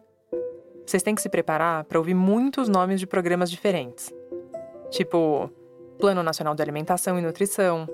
Vocês 0.86 1.02
têm 1.02 1.14
que 1.14 1.20
se 1.20 1.28
preparar 1.28 1.84
para 1.84 1.98
ouvir 1.98 2.14
muitos 2.14 2.68
nomes 2.68 2.98
de 2.98 3.06
programas 3.06 3.50
diferentes. 3.50 4.12
Tipo, 4.90 5.50
Plano 5.98 6.22
Nacional 6.22 6.54
de 6.54 6.62
Alimentação 6.62 7.18
e 7.18 7.22
Nutrição, 7.22 7.86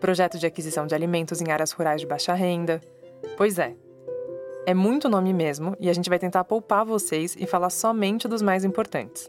Projeto 0.00 0.38
de 0.38 0.46
Aquisição 0.46 0.86
de 0.86 0.94
Alimentos 0.94 1.40
em 1.40 1.50
Áreas 1.50 1.72
Rurais 1.72 2.00
de 2.00 2.06
Baixa 2.06 2.34
Renda. 2.34 2.80
Pois 3.36 3.58
é. 3.58 3.74
É 4.66 4.74
muito 4.74 5.08
nome 5.08 5.32
mesmo 5.32 5.76
e 5.80 5.90
a 5.90 5.92
gente 5.92 6.08
vai 6.08 6.18
tentar 6.18 6.44
poupar 6.44 6.84
vocês 6.84 7.34
e 7.38 7.46
falar 7.46 7.70
somente 7.70 8.28
dos 8.28 8.42
mais 8.42 8.64
importantes. 8.64 9.28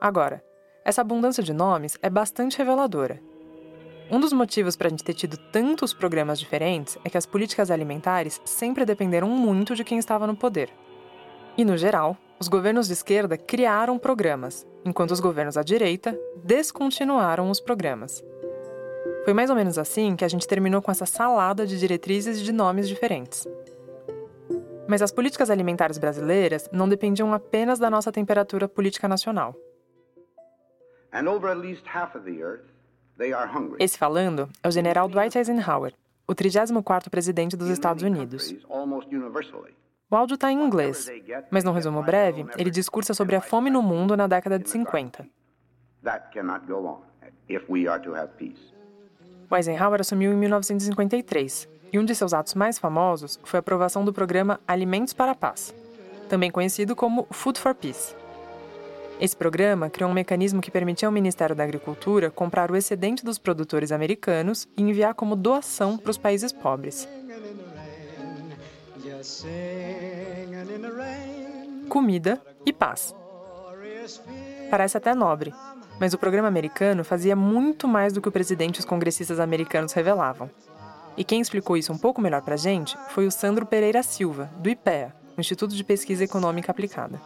Agora, 0.00 0.42
essa 0.84 1.00
abundância 1.00 1.42
de 1.42 1.52
nomes 1.52 1.96
é 2.02 2.10
bastante 2.10 2.58
reveladora 2.58 3.20
um 4.10 4.20
dos 4.20 4.32
motivos 4.32 4.76
para 4.76 4.86
a 4.86 4.90
gente 4.90 5.02
ter 5.02 5.14
tido 5.14 5.36
tantos 5.36 5.92
programas 5.92 6.38
diferentes 6.38 6.96
é 7.04 7.10
que 7.10 7.18
as 7.18 7.26
políticas 7.26 7.70
alimentares 7.70 8.40
sempre 8.44 8.84
dependeram 8.84 9.28
muito 9.28 9.74
de 9.74 9.82
quem 9.82 9.98
estava 9.98 10.26
no 10.26 10.36
poder. 10.36 10.70
E, 11.58 11.64
no 11.64 11.76
geral, 11.76 12.16
os 12.38 12.48
governos 12.48 12.86
de 12.86 12.92
esquerda 12.92 13.36
criaram 13.36 13.98
programas, 13.98 14.66
enquanto 14.84 15.10
os 15.10 15.20
governos 15.20 15.56
à 15.56 15.62
direita 15.62 16.18
descontinuaram 16.44 17.50
os 17.50 17.60
programas. 17.60 18.22
Foi 19.24 19.34
mais 19.34 19.50
ou 19.50 19.56
menos 19.56 19.76
assim 19.76 20.14
que 20.14 20.24
a 20.24 20.28
gente 20.28 20.46
terminou 20.46 20.80
com 20.80 20.90
essa 20.90 21.06
salada 21.06 21.66
de 21.66 21.76
diretrizes 21.76 22.40
de 22.40 22.52
nomes 22.52 22.88
diferentes. 22.88 23.44
Mas 24.86 25.02
as 25.02 25.10
políticas 25.10 25.50
alimentares 25.50 25.98
brasileiras 25.98 26.68
não 26.70 26.88
dependiam 26.88 27.34
apenas 27.34 27.80
da 27.80 27.90
nossa 27.90 28.12
temperatura 28.12 28.68
política 28.68 29.08
nacional. 29.08 29.56
And 31.12 31.28
over 31.28 31.50
at 31.50 31.58
least 31.58 31.82
half 31.92 32.14
of 32.14 32.24
the 32.24 32.40
earth, 32.40 32.75
esse 33.78 33.96
falando 33.96 34.48
é 34.62 34.68
o 34.68 34.70
general 34.70 35.08
Dwight 35.08 35.38
Eisenhower, 35.38 35.94
o 36.26 36.34
34º 36.34 37.08
presidente 37.08 37.56
dos 37.56 37.68
Estados 37.68 38.02
Unidos. 38.02 38.54
O 40.08 40.14
áudio 40.14 40.34
está 40.34 40.52
em 40.52 40.62
inglês, 40.62 41.10
mas 41.50 41.64
num 41.64 41.72
resumo 41.72 42.02
breve, 42.02 42.46
ele 42.56 42.70
discursa 42.70 43.14
sobre 43.14 43.34
a 43.34 43.40
fome 43.40 43.70
no 43.70 43.82
mundo 43.82 44.16
na 44.16 44.26
década 44.26 44.58
de 44.58 44.68
50. 44.68 45.26
O 49.48 49.56
Eisenhower 49.56 50.00
assumiu 50.00 50.32
em 50.32 50.36
1953, 50.36 51.68
e 51.92 51.98
um 51.98 52.04
de 52.04 52.14
seus 52.14 52.34
atos 52.34 52.54
mais 52.54 52.78
famosos 52.78 53.40
foi 53.44 53.58
a 53.58 53.60
aprovação 53.60 54.04
do 54.04 54.12
programa 54.12 54.60
Alimentos 54.66 55.12
para 55.12 55.32
a 55.32 55.34
Paz, 55.34 55.74
também 56.28 56.50
conhecido 56.50 56.94
como 56.94 57.26
Food 57.30 57.58
for 57.58 57.74
Peace. 57.74 58.14
Esse 59.18 59.34
programa 59.34 59.88
criou 59.88 60.10
um 60.10 60.14
mecanismo 60.14 60.60
que 60.60 60.70
permitia 60.70 61.08
ao 61.08 61.12
Ministério 61.12 61.56
da 61.56 61.64
Agricultura 61.64 62.30
comprar 62.30 62.70
o 62.70 62.76
excedente 62.76 63.24
dos 63.24 63.38
produtores 63.38 63.90
americanos 63.90 64.68
e 64.76 64.82
enviar 64.82 65.14
como 65.14 65.34
doação 65.34 65.96
para 65.96 66.10
os 66.10 66.18
países 66.18 66.52
pobres. 66.52 67.08
Comida 71.88 72.42
e 72.66 72.72
paz. 72.74 73.14
Parece 74.70 74.98
até 74.98 75.14
nobre, 75.14 75.54
mas 75.98 76.12
o 76.12 76.18
programa 76.18 76.48
americano 76.48 77.02
fazia 77.02 77.34
muito 77.34 77.88
mais 77.88 78.12
do 78.12 78.20
que 78.20 78.28
o 78.28 78.32
presidente 78.32 78.76
e 78.76 78.80
os 78.80 78.84
congressistas 78.84 79.40
americanos 79.40 79.94
revelavam. 79.94 80.50
E 81.16 81.24
quem 81.24 81.40
explicou 81.40 81.78
isso 81.78 81.90
um 81.90 81.98
pouco 81.98 82.20
melhor 82.20 82.42
para 82.42 82.54
a 82.54 82.58
gente 82.58 82.98
foi 83.08 83.26
o 83.26 83.30
Sandro 83.30 83.64
Pereira 83.64 84.02
Silva, 84.02 84.50
do 84.58 84.68
IPEA, 84.68 85.14
Instituto 85.38 85.74
de 85.74 85.82
Pesquisa 85.82 86.24
Econômica 86.24 86.70
Aplicada 86.70 87.18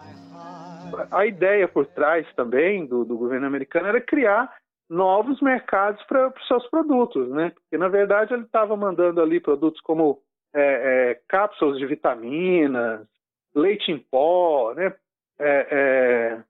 a 1.11 1.27
ideia 1.27 1.69
por 1.69 1.87
trás 1.87 2.27
também 2.35 2.87
do, 2.87 3.05
do 3.05 3.17
governo 3.17 3.47
americano 3.47 3.89
era 3.89 4.01
criar 4.01 4.53
novos 4.89 5.41
mercados 5.41 6.03
para 6.05 6.29
os 6.29 6.47
seus 6.49 6.69
produtos, 6.69 7.31
né? 7.31 7.51
Porque 7.51 7.79
na 7.79 7.89
verdade 7.89 8.35
ele 8.35 8.43
estava 8.43 8.77
mandando 8.77 9.21
ali 9.21 9.41
produtos 9.41 9.81
como 9.83 10.21
é, 10.55 10.61
é, 11.13 11.21
cápsulas 11.29 11.79
de 11.79 11.87
vitaminas, 11.87 13.07
leite 13.55 13.93
em 13.93 13.99
pó, 13.99 14.75
né? 14.75 14.93
É, 15.39 15.67
é, 15.71 16.43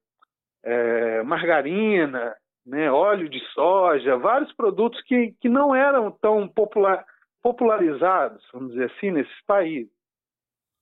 é, 0.65 1.23
margarina, 1.23 2.35
né? 2.67 2.91
óleo 2.91 3.29
de 3.29 3.41
soja, 3.53 4.17
vários 4.17 4.53
produtos 4.55 5.01
que, 5.03 5.35
que 5.41 5.49
não 5.49 5.75
eram 5.75 6.11
tão 6.11 6.49
popular, 6.49 7.05
popularizados, 7.43 8.43
vamos 8.53 8.73
dizer 8.73 8.91
assim, 8.91 9.11
nesses 9.11 9.45
países. 9.47 10.00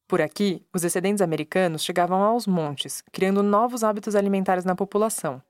Por 0.08 0.22
aqui, 0.22 0.64
os 0.74 0.82
excedentes 0.84 1.20
americanos 1.20 1.84
chegavam 1.84 2.22
aos 2.22 2.46
montes, 2.46 3.04
criando 3.12 3.42
novos 3.42 3.84
hábitos 3.84 4.16
alimentares 4.16 4.64
na 4.64 4.74
população. 4.74 5.42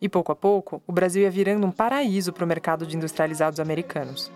E 0.00 0.08
pouco 0.08 0.32
a 0.32 0.34
pouco, 0.34 0.82
o 0.86 0.92
Brasil 0.92 1.22
ia 1.22 1.30
virando 1.30 1.66
um 1.66 1.70
paraíso 1.70 2.32
para 2.32 2.46
o 2.46 2.48
mercado 2.48 2.86
de 2.86 2.96
industrializados 2.96 3.60
americanos. 3.60 4.32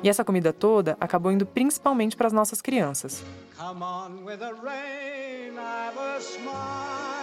E 0.00 0.08
essa 0.08 0.24
comida 0.24 0.52
toda 0.52 0.96
acabou 1.00 1.32
indo 1.32 1.44
principalmente 1.44 2.16
para 2.16 2.28
as 2.28 2.32
nossas 2.32 2.62
crianças. 2.62 3.24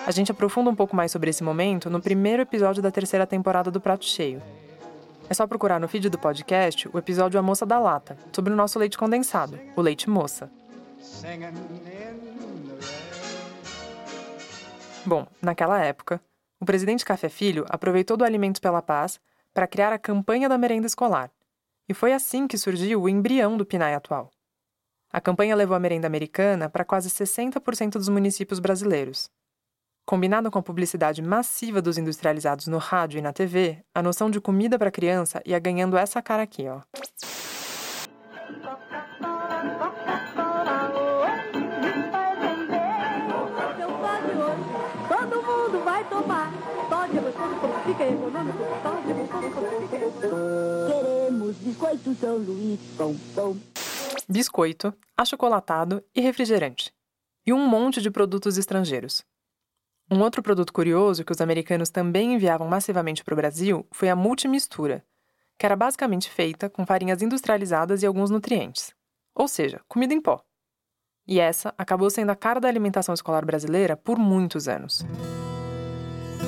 A 0.05 0.11
gente 0.11 0.31
aprofunda 0.31 0.69
um 0.69 0.75
pouco 0.75 0.93
mais 0.93 1.09
sobre 1.09 1.29
esse 1.29 1.41
momento 1.41 1.89
no 1.89 2.01
primeiro 2.01 2.43
episódio 2.43 2.83
da 2.83 2.91
terceira 2.91 3.25
temporada 3.25 3.71
do 3.71 3.79
Prato 3.79 4.03
Cheio. 4.03 4.41
É 5.29 5.33
só 5.33 5.47
procurar 5.47 5.79
no 5.79 5.87
feed 5.87 6.09
do 6.09 6.19
podcast 6.19 6.89
o 6.93 6.97
episódio 6.97 7.39
A 7.39 7.43
Moça 7.43 7.65
da 7.65 7.79
Lata, 7.79 8.17
sobre 8.33 8.51
o 8.51 8.55
nosso 8.57 8.77
leite 8.77 8.97
condensado, 8.97 9.57
o 9.73 9.81
leite 9.81 10.09
moça. 10.09 10.51
Bom, 15.05 15.25
naquela 15.41 15.79
época, 15.79 16.21
o 16.59 16.65
presidente 16.65 17.05
Café 17.05 17.29
Filho 17.29 17.65
aproveitou 17.69 18.17
do 18.17 18.25
Alimentos 18.25 18.59
pela 18.59 18.81
Paz 18.81 19.19
para 19.53 19.67
criar 19.67 19.93
a 19.93 19.99
campanha 19.99 20.49
da 20.49 20.57
merenda 20.57 20.87
escolar. 20.87 21.31
E 21.87 21.93
foi 21.93 22.13
assim 22.13 22.47
que 22.47 22.57
surgiu 22.57 23.01
o 23.01 23.09
embrião 23.09 23.55
do 23.55 23.65
PNAE 23.65 23.95
atual. 23.95 24.29
A 25.11 25.21
campanha 25.21 25.55
levou 25.55 25.75
a 25.75 25.79
merenda 25.79 26.07
americana 26.07 26.69
para 26.69 26.83
quase 26.83 27.09
60% 27.09 27.93
dos 27.93 28.09
municípios 28.09 28.59
brasileiros. 28.59 29.29
Combinado 30.05 30.51
com 30.51 30.59
a 30.59 30.63
publicidade 30.63 31.21
massiva 31.21 31.81
dos 31.81 31.97
industrializados 31.97 32.67
no 32.67 32.77
rádio 32.77 33.19
e 33.19 33.21
na 33.21 33.33
TV, 33.33 33.83
a 33.93 34.01
noção 34.01 34.29
de 34.29 34.41
comida 34.41 34.77
para 34.77 34.91
criança 34.91 35.41
ia 35.45 35.59
ganhando 35.59 35.97
essa 35.97 36.21
cara 36.21 36.43
aqui, 36.43 36.67
ó. 36.67 36.81
Fica 47.87 48.03
Queremos 50.87 51.55
biscoito 51.57 52.15
São 52.15 52.37
Luís, 52.37 52.79
pão, 52.97 53.15
pão. 53.33 53.57
Biscoito, 54.27 54.93
achocolatado 55.15 56.03
e 56.13 56.19
refrigerante. 56.19 56.93
E 57.45 57.53
um 57.53 57.65
monte 57.65 58.01
de 58.01 58.11
produtos 58.11 58.57
estrangeiros. 58.57 59.23
Um 60.11 60.19
outro 60.19 60.41
produto 60.41 60.73
curioso 60.73 61.23
que 61.23 61.31
os 61.31 61.39
americanos 61.39 61.89
também 61.89 62.33
enviavam 62.33 62.67
massivamente 62.67 63.23
para 63.23 63.33
o 63.33 63.37
Brasil 63.37 63.85
foi 63.91 64.09
a 64.09 64.15
multimistura, 64.15 65.03
que 65.57 65.65
era 65.65 65.75
basicamente 65.75 66.29
feita 66.29 66.69
com 66.69 66.85
farinhas 66.85 67.21
industrializadas 67.21 68.03
e 68.03 68.05
alguns 68.05 68.29
nutrientes. 68.29 68.93
Ou 69.33 69.47
seja, 69.47 69.81
comida 69.87 70.13
em 70.13 70.21
pó. 70.21 70.43
E 71.25 71.39
essa 71.39 71.73
acabou 71.77 72.09
sendo 72.09 72.31
a 72.31 72.35
cara 72.35 72.59
da 72.59 72.67
alimentação 72.67 73.13
escolar 73.13 73.45
brasileira 73.45 73.95
por 73.95 74.17
muitos 74.17 74.67
anos. 74.67 75.05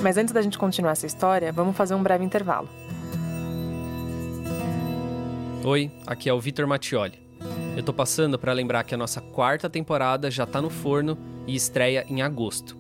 Mas 0.02 0.18
antes 0.18 0.34
da 0.34 0.42
gente 0.42 0.58
continuar 0.58 0.92
essa 0.92 1.06
história, 1.06 1.52
vamos 1.52 1.76
fazer 1.76 1.94
um 1.94 2.02
breve 2.02 2.24
intervalo. 2.24 2.70
Oi, 5.64 5.92
aqui 6.08 6.30
é 6.30 6.34
o 6.34 6.40
Vitor 6.40 6.66
Mattioli. 6.66 7.20
Eu 7.76 7.84
tô 7.84 7.94
passando 7.94 8.40
para 8.40 8.54
lembrar 8.54 8.86
que 8.86 8.96
a 8.96 8.98
nossa 8.98 9.20
quarta 9.20 9.70
temporada 9.70 10.32
já 10.32 10.46
tá 10.46 10.62
no 10.62 10.70
forno 10.70 11.18
e 11.46 11.54
estreia 11.54 12.06
em 12.10 12.22
agosto. 12.22 12.78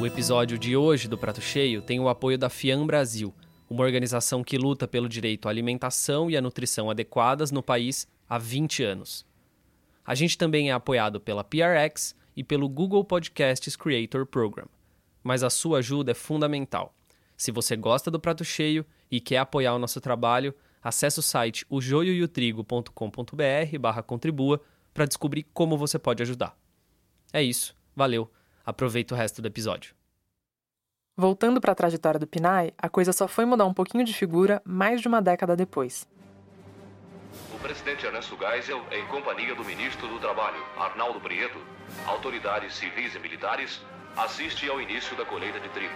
O 0.00 0.06
episódio 0.06 0.58
de 0.58 0.74
hoje 0.74 1.06
do 1.06 1.18
Prato 1.18 1.42
Cheio 1.42 1.82
tem 1.82 2.00
o 2.00 2.08
apoio 2.08 2.38
da 2.38 2.48
FIAM 2.48 2.86
Brasil, 2.86 3.32
uma 3.68 3.84
organização 3.84 4.42
que 4.42 4.56
luta 4.56 4.88
pelo 4.88 5.08
direito 5.08 5.48
à 5.48 5.50
alimentação 5.50 6.30
e 6.30 6.36
à 6.36 6.40
nutrição 6.40 6.90
adequadas 6.90 7.50
no 7.50 7.62
país 7.62 8.08
há 8.28 8.38
20 8.38 8.82
anos. 8.82 9.26
A 10.04 10.14
gente 10.14 10.38
também 10.38 10.70
é 10.70 10.72
apoiado 10.72 11.20
pela 11.20 11.44
PRX 11.44 12.14
e 12.34 12.42
pelo 12.42 12.68
Google 12.68 13.04
Podcasts 13.04 13.76
Creator 13.76 14.24
Program 14.26 14.66
mas 15.24 15.42
a 15.42 15.50
sua 15.50 15.78
ajuda 15.78 16.12
é 16.12 16.14
fundamental. 16.14 16.94
Se 17.36 17.50
você 17.50 17.74
gosta 17.74 18.12
do 18.12 18.20
prato 18.20 18.44
cheio 18.44 18.86
e 19.10 19.20
quer 19.20 19.38
apoiar 19.38 19.74
o 19.74 19.78
nosso 19.78 20.00
trabalho, 20.00 20.54
Acesse 20.84 21.18
o 21.18 21.22
site 21.22 21.64
ojoioeotrigo.com.br 21.70 23.78
barra 23.80 24.02
contribua 24.02 24.60
para 24.92 25.06
descobrir 25.06 25.44
como 25.54 25.78
você 25.78 25.98
pode 25.98 26.22
ajudar. 26.22 26.54
É 27.32 27.42
isso, 27.42 27.74
valeu, 27.96 28.30
aproveita 28.66 29.14
o 29.14 29.16
resto 29.16 29.40
do 29.40 29.48
episódio. 29.48 29.94
Voltando 31.16 31.58
para 31.58 31.72
a 31.72 31.74
trajetória 31.74 32.20
do 32.20 32.26
Pinay, 32.26 32.74
a 32.76 32.90
coisa 32.90 33.14
só 33.14 33.26
foi 33.26 33.46
mudar 33.46 33.64
um 33.64 33.72
pouquinho 33.72 34.04
de 34.04 34.12
figura 34.12 34.60
mais 34.62 35.00
de 35.00 35.08
uma 35.08 35.22
década 35.22 35.56
depois. 35.56 36.06
O 37.54 37.58
presidente 37.60 38.04
Ernesto 38.04 38.36
Geisel, 38.36 38.84
em 38.92 39.06
companhia 39.06 39.54
do 39.54 39.64
ministro 39.64 40.06
do 40.06 40.20
Trabalho, 40.20 40.62
Arnaldo 40.76 41.18
Prieto, 41.18 41.58
autoridades 42.06 42.74
civis 42.74 43.14
e 43.14 43.18
militares, 43.18 43.80
assiste 44.16 44.68
ao 44.68 44.80
início 44.80 45.16
da 45.16 45.24
colheita 45.24 45.58
de 45.58 45.68
trigo. 45.70 45.94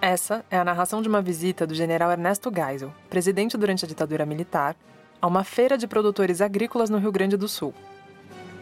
Essa 0.00 0.44
é 0.50 0.58
a 0.58 0.64
narração 0.64 1.00
de 1.00 1.08
uma 1.08 1.22
visita 1.22 1.66
do 1.66 1.74
general 1.74 2.10
Ernesto 2.10 2.52
Geisel, 2.54 2.92
presidente 3.08 3.56
durante 3.56 3.84
a 3.84 3.88
ditadura 3.88 4.26
militar, 4.26 4.76
a 5.20 5.26
uma 5.26 5.44
feira 5.44 5.78
de 5.78 5.86
produtores 5.86 6.40
agrícolas 6.40 6.90
no 6.90 6.98
Rio 6.98 7.12
Grande 7.12 7.36
do 7.36 7.48
Sul. 7.48 7.74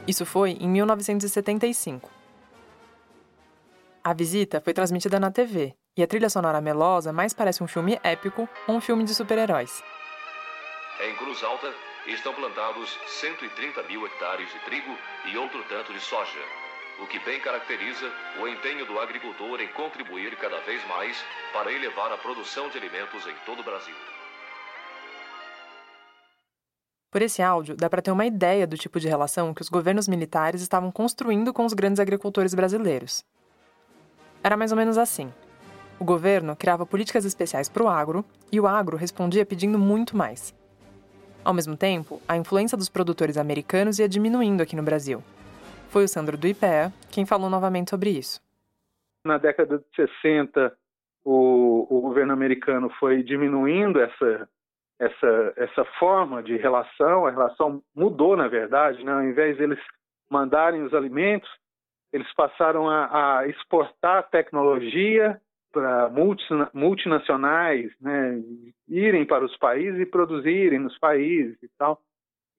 Isso 0.07 0.25
foi 0.25 0.53
em 0.53 0.69
1975. 0.69 2.09
A 4.05 4.13
visita 4.13 4.61
foi 4.61 4.73
transmitida 4.73 5.19
na 5.19 5.31
TV 5.31 5.75
e 5.97 6.03
a 6.03 6.07
trilha 6.07 6.29
sonora 6.29 6.61
melosa 6.61 7.13
mais 7.13 7.33
parece 7.33 7.63
um 7.63 7.67
filme 7.67 7.99
épico 8.03 8.49
ou 8.67 8.77
um 8.77 8.81
filme 8.81 9.05
de 9.05 9.15
super-heróis. 9.15 9.83
Em 11.01 11.15
Cruz 11.17 11.43
Alta 11.43 11.73
estão 12.07 12.35
plantados 12.35 12.97
130 13.07 13.83
mil 13.85 14.05
hectares 14.07 14.49
de 14.53 14.59
trigo 14.61 14.97
e 15.33 15.39
outro 15.39 15.65
tanto 15.69 15.93
de 15.93 16.01
soja, 16.01 16.41
o 17.03 17.07
que 17.07 17.19
bem 17.19 17.41
caracteriza 17.41 18.07
o 18.41 18.47
empenho 18.47 18.87
do 18.87 18.99
agricultor 19.01 19.61
em 19.61 19.69
contribuir 19.69 20.37
cada 20.37 20.61
vez 20.61 20.87
mais 20.87 21.17
para 21.53 21.73
elevar 21.73 22.13
a 22.13 22.19
produção 22.19 22.69
de 22.69 22.79
alimentos 22.79 23.27
em 23.27 23.35
todo 23.45 23.61
o 23.61 23.65
Brasil. 23.65 23.95
Por 27.11 27.21
esse 27.21 27.43
áudio, 27.43 27.77
dá 27.77 27.91
para 27.91 28.01
ter 28.01 28.13
uma 28.13 28.25
ideia 28.25 28.67
do 28.67 28.79
tipo 28.79 29.01
de 29.01 29.09
relação 29.09 29.53
que 29.53 29.61
os 29.61 29.69
governos 29.69 30.07
militares 30.07 30.63
estavam 30.63 30.91
construindo 30.91 31.53
com 31.53 31.67
os 31.67 31.75
grandes 31.75 32.01
agricultores 32.01 32.55
brasileiros. 32.55 33.25
Era 34.43 34.57
mais 34.57 34.71
ou 34.71 34.79
menos 34.79 34.97
assim. 34.97 35.31
O 35.99 36.05
governo 36.05 36.57
criava 36.57 36.87
políticas 36.87 37.25
especiais 37.25 37.69
para 37.69 37.83
o 37.83 37.89
agro 37.89 38.25
e 38.51 38.59
o 38.59 38.67
agro 38.67 38.97
respondia 38.97 39.45
pedindo 39.45 39.79
muito 39.79 40.17
mais. 40.17 40.55
Ao 41.45 41.53
mesmo 41.53 41.77
tempo, 41.77 42.23
a 42.27 42.37
influência 42.37 42.79
dos 42.79 42.89
produtores 42.89 43.37
americanos 43.37 43.99
ia 43.99 44.09
diminuindo 44.09 44.63
aqui 44.63 44.77
no 44.77 44.83
Brasil. 44.83 45.23
Foi 45.93 46.05
o 46.05 46.09
Sandro 46.09 46.39
do 46.39 46.47
IPEA 46.47 46.91
quem 47.13 47.27
falou 47.27 47.51
novamente 47.51 47.91
sobre 47.91 48.09
isso. 48.09 48.41
Na 49.27 49.37
década 49.37 49.79
de 49.79 49.85
60, 49.95 50.75
o, 51.23 51.87
o 51.91 52.01
governo 52.01 52.33
americano 52.33 52.89
foi 52.99 53.23
diminuindo 53.23 54.01
essa 54.01 54.49
essa, 54.99 55.53
essa 55.57 55.85
forma 55.99 56.43
de 56.45 56.57
relação, 56.57 57.27
a 57.27 57.31
relação 57.31 57.83
mudou, 57.95 58.37
na 58.37 58.47
verdade, 58.47 59.05
né? 59.05 59.13
ao 59.13 59.25
invés 59.25 59.57
de 59.57 59.65
eles 59.65 59.79
mandarem 60.31 60.81
os 60.83 60.95
alimentos, 60.95 61.51
eles 62.13 62.33
passaram 62.35 62.89
a, 62.89 63.41
a 63.41 63.49
exportar 63.49 64.31
tecnologia 64.31 65.41
para 65.73 66.09
multinacionais 66.73 67.91
né? 68.01 68.41
irem 68.89 69.27
para 69.27 69.45
os 69.45 69.57
países 69.57 70.01
e 70.01 70.07
produzirem 70.07 70.79
nos 70.79 70.97
países 70.99 71.61
e 71.63 71.69
tal. 71.77 72.01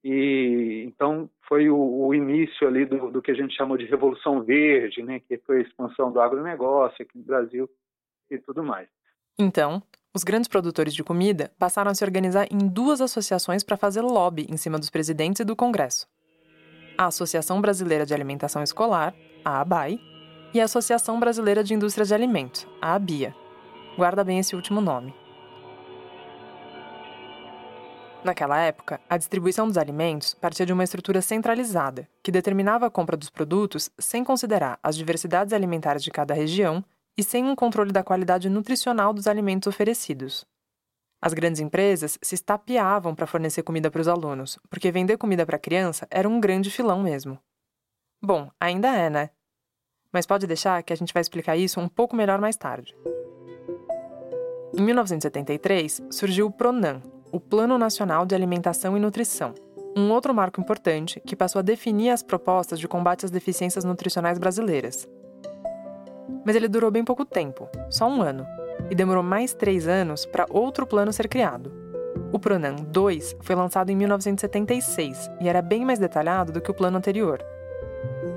E 0.03 0.83
então 0.86 1.29
foi 1.48 1.69
o, 1.69 1.77
o 1.77 2.13
início 2.13 2.67
ali 2.67 2.86
do, 2.86 3.10
do, 3.10 3.22
que 3.22 3.31
a 3.31 3.33
gente 3.33 3.55
chamou 3.55 3.77
de 3.77 3.86
Revolução 3.86 4.43
Verde, 4.43 5.01
né? 5.01 5.19
que 5.19 5.38
foi 5.38 5.60
a 5.60 5.62
expansão 5.62 6.12
do 6.12 6.19
agronegócio 6.19 7.03
aqui 7.03 7.17
no 7.17 7.24
Brasil 7.24 7.69
e 8.29 8.38
tudo 8.38 8.63
mais. 8.63 8.89
Então, 9.39 9.81
os 10.13 10.24
grandes 10.24 10.48
produtores 10.48 10.93
de 10.93 11.03
comida 11.03 11.51
passaram 11.57 11.89
a 11.89 11.95
se 11.95 12.03
organizar 12.03 12.48
em 12.51 12.67
duas 12.67 13.01
associações 13.01 13.63
para 13.63 13.77
fazer 13.77 14.01
lobby 14.01 14.45
em 14.50 14.57
cima 14.57 14.77
dos 14.77 14.89
presidentes 14.89 15.39
e 15.39 15.45
do 15.45 15.55
Congresso: 15.55 16.07
a 16.98 17.05
Associação 17.05 17.62
Brasileira 17.62 18.05
de 18.05 18.13
Alimentação 18.13 18.62
Escolar, 18.62 19.15
a 19.43 19.62
ABAI, 19.62 20.00
e 20.53 20.62
a 20.62 20.65
Associação 20.65 21.19
Brasileira 21.19 21.63
de 21.63 21.74
Indústria 21.74 22.05
de 22.05 22.13
Alimentos, 22.13 22.67
a 22.81 22.93
ABIA. 22.93 23.33
Guarda 23.98 24.24
bem 24.24 24.39
esse 24.39 24.55
último 24.55 24.81
nome. 24.81 25.13
Naquela 28.24 28.57
época, 28.57 29.01
a 29.09 29.18
distribuição 29.18 29.68
dos 29.68 29.77
alimentos 29.77 30.33
partia 30.33 30.66
de 30.66 30.72
uma 30.72 30.83
estrutura 30.83 31.22
centralizada, 31.22 32.07
que 32.24 32.31
determinava 32.31 32.86
a 32.86 32.90
compra 32.90 33.18
dos 33.18 33.29
produtos 33.29 33.90
sem 34.00 34.24
considerar 34.24 34.79
as 34.81 34.96
diversidades 34.96 35.51
alimentares 35.51 36.01
de 36.01 36.09
cada 36.09 36.33
região 36.33 36.83
e 37.18 37.24
sem 37.24 37.44
um 37.44 37.53
controle 37.53 37.92
da 37.92 38.01
qualidade 38.01 38.50
nutricional 38.50 39.14
dos 39.14 39.27
alimentos 39.27 39.68
oferecidos. 39.68 40.46
As 41.22 41.33
grandes 41.33 41.59
empresas 41.59 42.18
se 42.22 42.36
estapeavam 42.36 43.14
para 43.14 43.27
fornecer 43.27 43.62
comida 43.62 43.92
para 43.92 44.01
os 44.01 44.07
alunos, 44.07 44.57
porque 44.70 44.92
vender 44.92 45.18
comida 45.18 45.46
para 45.46 45.59
criança 45.59 46.07
era 46.09 46.27
um 46.27 46.40
grande 46.40 46.72
filão 46.72 47.03
mesmo. 47.03 47.38
Bom, 48.22 48.50
ainda 48.57 48.88
é, 48.88 49.09
né? 49.09 49.29
Mas 50.14 50.25
pode 50.25 50.48
deixar 50.48 50.81
que 50.83 50.94
a 50.94 50.96
gente 50.96 51.14
vai 51.14 51.22
explicar 51.22 51.57
isso 51.57 51.79
um 51.79 51.90
pouco 51.90 52.16
melhor 52.16 52.40
mais 52.40 52.55
tarde. 52.55 52.96
Em 54.77 54.81
1973, 54.81 56.01
surgiu 56.09 56.48
o 56.48 56.51
PRONAM, 56.51 57.01
o 57.33 57.39
Plano 57.39 57.79
Nacional 57.79 58.27
de 58.27 58.35
Alimentação 58.35 58.96
e 58.96 59.00
Nutrição, 59.00 59.55
um 59.98 60.11
outro 60.11 60.35
marco 60.35 60.61
importante 60.61 61.19
que 61.19 61.35
passou 61.35 61.57
a 61.57 61.63
definir 61.63 62.11
as 62.11 62.22
propostas 62.22 62.79
de 62.79 62.87
combate 62.87 63.25
às 63.25 63.31
deficiências 63.31 63.83
nutricionais 63.83 64.37
brasileiras, 64.37 65.09
mas 66.46 66.55
ele 66.55 66.67
durou 66.67 66.91
bem 66.91 67.03
pouco 67.03 67.25
tempo 67.25 67.67
só 67.89 68.07
um 68.07 68.22
ano 68.22 68.46
e 68.87 68.93
demorou 68.93 69.24
mais 69.24 69.51
três 69.51 69.87
anos 69.87 70.27
para 70.27 70.46
outro 70.48 70.85
plano 70.85 71.11
ser 71.11 71.27
criado. 71.27 71.74
O 72.31 72.37
Pronan 72.37 72.75
2 72.75 73.37
foi 73.41 73.55
lançado 73.55 73.89
em 73.89 73.96
1976 73.96 75.31
e 75.41 75.50
era 75.50 75.63
bem 75.63 75.83
mais 75.83 75.98
detalhado 75.98 76.51
do 76.51 76.61
que 76.61 76.69
o 76.69 76.74
plano 76.74 77.00
anterior. 77.00 77.43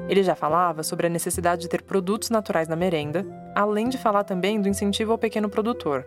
Ele 0.09 0.23
já 0.23 0.35
falava 0.35 0.83
sobre 0.83 1.07
a 1.07 1.11
necessidade 1.11 1.61
de 1.61 1.69
ter 1.69 1.83
produtos 1.83 2.31
naturais 2.31 2.67
na 2.67 2.77
merenda, 2.77 3.27
além 3.55 3.91
de 3.91 3.99
falar 3.99 4.25
também 4.25 4.59
do 4.59 4.71
incentivo 4.71 5.13
ao 5.13 5.19
pequeno 5.19 5.51
produtor. 5.51 6.07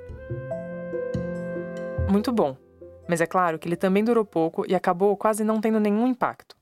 Muito 2.09 2.31
bom, 2.31 2.57
mas 3.09 3.19
é 3.19 3.25
claro 3.25 3.59
que 3.59 3.67
ele 3.67 3.75
também 3.75 4.05
durou 4.05 4.23
pouco 4.23 4.63
e 4.69 4.73
acabou 4.73 5.17
quase 5.17 5.43
não 5.43 5.59
tendo 5.59 5.81
nenhum 5.81 6.07
impacto 6.07 6.59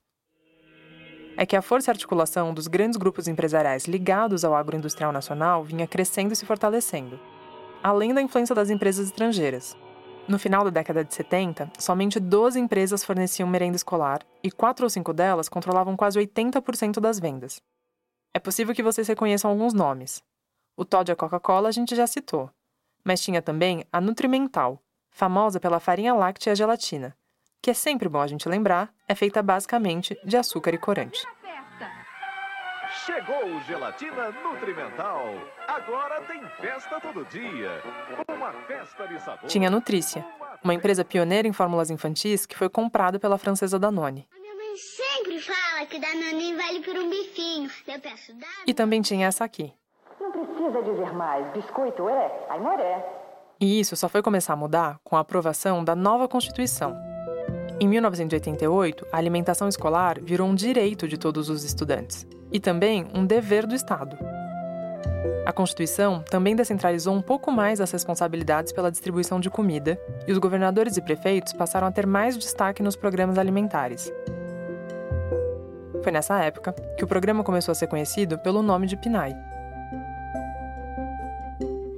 é 1.38 1.46
que 1.46 1.56
a 1.56 1.62
força 1.62 1.92
e 1.92 1.94
articulação 1.94 2.52
dos 2.52 2.68
grandes 2.68 2.98
grupos 2.98 3.28
empresariais 3.28 3.86
ligados 3.86 4.44
ao 4.44 4.56
agroindustrial 4.56 5.12
nacional 5.12 5.64
vinha 5.64 5.86
crescendo 5.86 6.34
e 6.34 6.36
se 6.36 6.48
fortalecendo, 6.48 7.20
além 7.84 8.12
da 8.12 8.22
influência 8.22 8.56
das 8.56 8.72
empresas 8.72 9.06
estrangeiras. 9.06 9.78
No 10.28 10.40
final 10.40 10.64
da 10.64 10.72
década 10.72 11.06
de 11.06 11.14
70, 11.14 11.72
somente 11.78 12.20
12 12.20 12.60
empresas 12.60 13.04
forneciam 13.04 13.48
merenda 13.48 13.76
escolar 13.76 14.26
e 14.44 14.50
4 14.50 14.84
ou 14.84 14.90
5 14.90 15.14
delas 15.14 15.48
controlavam 15.48 15.96
quase 15.96 16.20
80% 16.20 17.00
das 17.00 17.20
vendas. 17.20 17.62
É 18.34 18.40
possível 18.40 18.74
que 18.74 18.84
vocês 18.84 19.08
reconheçam 19.08 19.52
alguns 19.52 19.74
nomes. 19.74 20.22
O 20.76 20.84
Todd 20.84 21.10
e 21.10 21.14
a 21.14 21.16
Coca-Cola 21.16 21.70
a 21.70 21.72
gente 21.72 21.96
já 21.96 22.08
citou, 22.08 22.50
mas 23.06 23.22
tinha 23.22 23.44
também 23.44 23.86
a 23.94 24.02
Nutrimental, 24.02 24.82
famosa 25.18 25.60
pela 25.60 25.80
farinha 25.80 26.14
láctea 26.14 26.52
e 26.52 26.54
a 26.54 26.56
gelatina, 26.56 27.18
que 27.60 27.72
é 27.72 27.74
sempre 27.74 28.08
bom 28.08 28.22
a 28.22 28.28
gente 28.28 28.48
lembrar, 28.48 28.94
é 29.08 29.16
feita 29.16 29.42
basicamente 29.42 30.16
de 30.24 30.38
açúcar 30.38 30.76
e 30.76 30.78
corante. 30.78 31.26
Chegou 33.04 33.60
Gelatina 33.62 34.32
Nutrimental. 34.44 35.26
Agora 35.68 36.22
tem 36.22 36.42
festa 36.62 37.00
todo 37.00 37.26
dia. 37.26 37.82
Uma 38.30 38.54
festa 38.68 39.08
de 39.08 39.20
sabor. 39.20 39.50
Tinha 39.50 39.70
Nutrícia, 39.72 40.24
uma 40.64 40.74
empresa 40.74 41.04
pioneira 41.04 41.48
em 41.48 41.54
fórmulas 41.54 41.90
infantis 41.90 42.46
que 42.46 42.58
foi 42.58 42.70
comprada 42.70 43.18
pela 43.18 43.40
francesa 43.40 43.80
Danone. 43.80 44.28
A 44.36 44.40
minha 44.40 44.56
mãe 44.56 44.76
sempre 44.76 45.40
fala 45.40 45.86
que 45.88 46.00
Danone 46.00 46.56
vale 46.56 46.82
por 46.82 46.96
um 46.96 47.10
bifinho. 47.10 47.72
Eu 47.88 48.00
peço 48.00 48.34
Danone. 48.34 48.64
E 48.68 48.74
também 48.74 49.02
tinha 49.02 49.28
essa 49.28 49.44
aqui. 49.44 49.74
Não 50.20 50.32
precisa 50.32 50.84
dizer 50.84 51.12
mais. 51.14 51.52
Biscoito 51.54 52.08
é, 52.08 52.46
Aimoré. 52.50 53.27
E 53.60 53.80
isso 53.80 53.96
só 53.96 54.08
foi 54.08 54.22
começar 54.22 54.54
a 54.54 54.58
mudar 54.58 55.00
com 55.04 55.16
a 55.16 55.20
aprovação 55.20 55.84
da 55.84 55.96
nova 55.96 56.28
Constituição, 56.28 56.96
em 57.80 57.88
1988, 57.88 59.06
a 59.12 59.18
alimentação 59.18 59.70
escolar 59.70 60.18
virou 60.20 60.50
um 60.50 60.56
direito 60.56 61.08
de 61.08 61.16
todos 61.16 61.48
os 61.48 61.64
estudantes 61.64 62.26
e 62.52 62.60
também 62.60 63.06
um 63.14 63.24
dever 63.24 63.68
do 63.68 63.76
Estado. 63.76 64.18
A 65.46 65.54
Constituição 65.54 66.24
também 66.28 66.56
descentralizou 66.56 67.14
um 67.14 67.22
pouco 67.22 67.52
mais 67.52 67.80
as 67.80 67.92
responsabilidades 67.92 68.74
pela 68.74 68.90
distribuição 68.90 69.40
de 69.40 69.52
comida 69.52 70.02
e 70.28 70.32
os 70.32 70.40
governadores 70.40 70.98
e 70.98 71.02
prefeitos 71.02 71.54
passaram 71.54 71.86
a 71.86 71.92
ter 71.92 72.08
mais 72.08 72.36
destaque 72.36 72.82
nos 72.82 72.96
programas 72.96 73.38
alimentares. 73.38 74.12
Foi 76.02 76.12
nessa 76.12 76.40
época 76.40 76.74
que 76.98 77.04
o 77.04 77.08
programa 77.08 77.44
começou 77.44 77.74
a 77.74 77.76
ser 77.76 77.88
conhecido 77.88 78.40
pelo 78.40 78.64
nome 78.64 78.88
de 78.88 78.98
PNAE. 78.98 79.36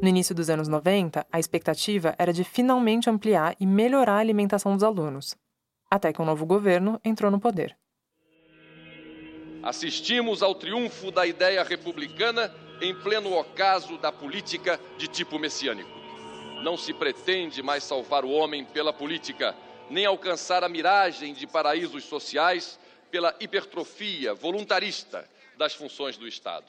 No 0.01 0.07
início 0.07 0.33
dos 0.33 0.49
anos 0.49 0.69
90, 0.69 1.27
a 1.29 1.39
expectativa 1.39 2.15
era 2.17 2.31
de 2.31 2.45
finalmente 2.45 3.09
ampliar 3.09 3.53
e 3.59 3.65
melhorar 3.65 4.13
a 4.13 4.19
alimentação 4.19 4.73
dos 4.73 4.83
alunos, 4.83 5.35
até 5.91 6.13
que 6.13 6.21
um 6.21 6.25
novo 6.25 6.45
governo 6.45 7.01
entrou 7.03 7.29
no 7.29 7.37
poder. 7.37 7.77
Assistimos 9.61 10.41
ao 10.41 10.55
triunfo 10.55 11.11
da 11.11 11.27
ideia 11.27 11.61
republicana 11.63 12.49
em 12.81 12.95
pleno 12.95 13.37
ocaso 13.37 13.97
da 13.97 14.09
política 14.09 14.79
de 14.97 15.09
tipo 15.09 15.37
messiânico. 15.37 15.89
Não 16.63 16.77
se 16.77 16.93
pretende 16.93 17.61
mais 17.61 17.83
salvar 17.83 18.23
o 18.23 18.31
homem 18.31 18.63
pela 18.63 18.93
política, 18.93 19.53
nem 19.89 20.05
alcançar 20.05 20.63
a 20.63 20.69
miragem 20.69 21.33
de 21.33 21.45
paraísos 21.45 22.05
sociais 22.05 22.79
pela 23.11 23.35
hipertrofia 23.37 24.33
voluntarista 24.33 25.27
das 25.57 25.73
funções 25.73 26.15
do 26.15 26.25
Estado. 26.25 26.67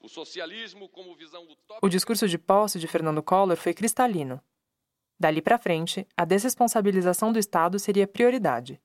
O 0.00 0.08
socialismo 0.08 0.88
como 0.88 1.14
visão 1.14 1.42
utópica... 1.44 1.86
O 1.86 1.88
discurso 1.88 2.26
de 2.26 2.38
posse 2.38 2.78
de 2.78 2.88
Fernando 2.88 3.22
Collor 3.22 3.56
foi 3.56 3.74
cristalino. 3.74 4.40
Dali 5.18 5.42
para 5.42 5.58
frente, 5.58 6.06
a 6.16 6.24
desresponsabilização 6.24 7.32
do 7.32 7.38
Estado 7.38 7.78
seria 7.78 8.08
prioridade. 8.08 8.80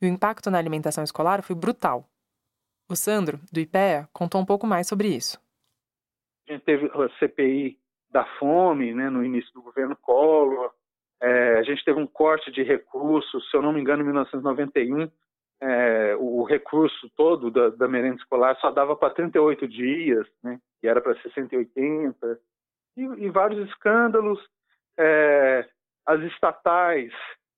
E 0.00 0.06
o 0.06 0.08
impacto 0.08 0.50
na 0.50 0.58
alimentação 0.58 1.02
escolar 1.02 1.42
foi 1.42 1.56
brutal. 1.56 2.08
O 2.88 2.94
Sandro, 2.94 3.40
do 3.50 3.60
IPEA, 3.60 4.08
contou 4.12 4.40
um 4.40 4.44
pouco 4.44 4.66
mais 4.66 4.86
sobre 4.86 5.08
isso. 5.08 5.40
A 6.48 6.52
gente 6.52 6.64
teve 6.64 6.86
a 6.86 7.18
CPI 7.18 7.78
da 8.10 8.24
fome 8.38 8.94
né, 8.94 9.10
no 9.10 9.24
início 9.24 9.52
do 9.52 9.62
governo 9.62 9.96
Collor, 9.96 10.72
é, 11.20 11.58
a 11.58 11.62
gente 11.62 11.84
teve 11.84 11.98
um 11.98 12.06
corte 12.06 12.50
de 12.50 12.62
recursos, 12.62 13.50
se 13.50 13.56
eu 13.56 13.62
não 13.62 13.72
me 13.72 13.80
engano, 13.80 14.02
em 14.02 14.06
1991, 14.06 15.10
é, 15.60 16.16
o 16.18 16.44
recurso 16.44 17.10
todo 17.16 17.50
da, 17.50 17.70
da 17.70 17.88
merenda 17.88 18.16
escolar 18.16 18.56
só 18.60 18.70
dava 18.70 18.94
para 18.94 19.14
38 19.14 19.66
dias, 19.66 20.26
né, 20.42 20.58
e 20.82 20.88
era 20.88 21.00
para 21.00 21.20
60 21.20 21.54
e 21.54 21.58
80, 21.58 22.40
e, 22.96 23.02
e 23.02 23.30
vários 23.30 23.68
escândalos. 23.68 24.38
É, 24.98 25.68
as 26.06 26.20
estatais 26.22 27.12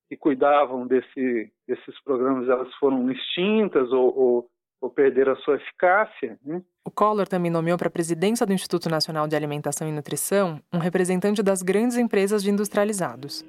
que 0.08 0.16
cuidavam 0.16 0.86
desse, 0.86 1.52
desses 1.68 2.02
programas, 2.02 2.48
elas 2.48 2.74
foram 2.74 3.10
extintas 3.10 3.92
ou, 3.92 4.18
ou, 4.18 4.50
ou 4.80 4.90
perderam 4.90 5.32
a 5.32 5.36
sua 5.36 5.56
eficácia. 5.56 6.36
Né? 6.44 6.60
O 6.84 6.90
Collor 6.90 7.28
também 7.28 7.50
nomeou 7.50 7.78
para 7.78 7.86
a 7.86 7.92
presidência 7.92 8.44
do 8.44 8.52
Instituto 8.52 8.88
Nacional 8.88 9.28
de 9.28 9.36
Alimentação 9.36 9.88
e 9.88 9.92
Nutrição 9.92 10.60
um 10.72 10.78
representante 10.78 11.42
das 11.42 11.62
grandes 11.62 11.96
empresas 11.96 12.42
de 12.42 12.50
industrializados. 12.50 13.44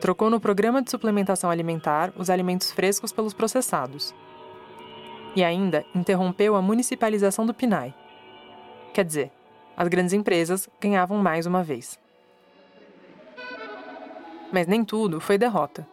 Trocou 0.00 0.28
no 0.28 0.38
programa 0.38 0.82
de 0.82 0.90
suplementação 0.90 1.50
alimentar 1.50 2.12
os 2.16 2.28
alimentos 2.28 2.70
frescos 2.70 3.12
pelos 3.12 3.32
processados. 3.32 4.14
E 5.34 5.42
ainda 5.42 5.84
interrompeu 5.94 6.54
a 6.54 6.62
municipalização 6.62 7.46
do 7.46 7.54
PNAE. 7.54 7.94
Quer 8.92 9.04
dizer, 9.04 9.32
as 9.76 9.88
grandes 9.88 10.12
empresas 10.12 10.68
ganhavam 10.80 11.18
mais 11.18 11.46
uma 11.46 11.62
vez. 11.62 11.98
Mas 14.52 14.66
nem 14.66 14.84
tudo 14.84 15.20
foi 15.20 15.38
derrota. 15.38 15.86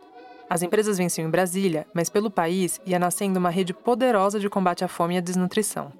As 0.49 0.61
empresas 0.61 0.97
venciam 0.97 1.27
em 1.27 1.31
Brasília, 1.31 1.87
mas 1.93 2.09
pelo 2.09 2.29
país 2.29 2.79
ia 2.85 2.99
nascendo 2.99 3.39
uma 3.39 3.49
rede 3.49 3.73
poderosa 3.73 4.39
de 4.39 4.49
combate 4.49 4.83
à 4.83 4.87
fome 4.87 5.15
e 5.15 5.17
à 5.17 5.21
desnutrição. 5.21 5.91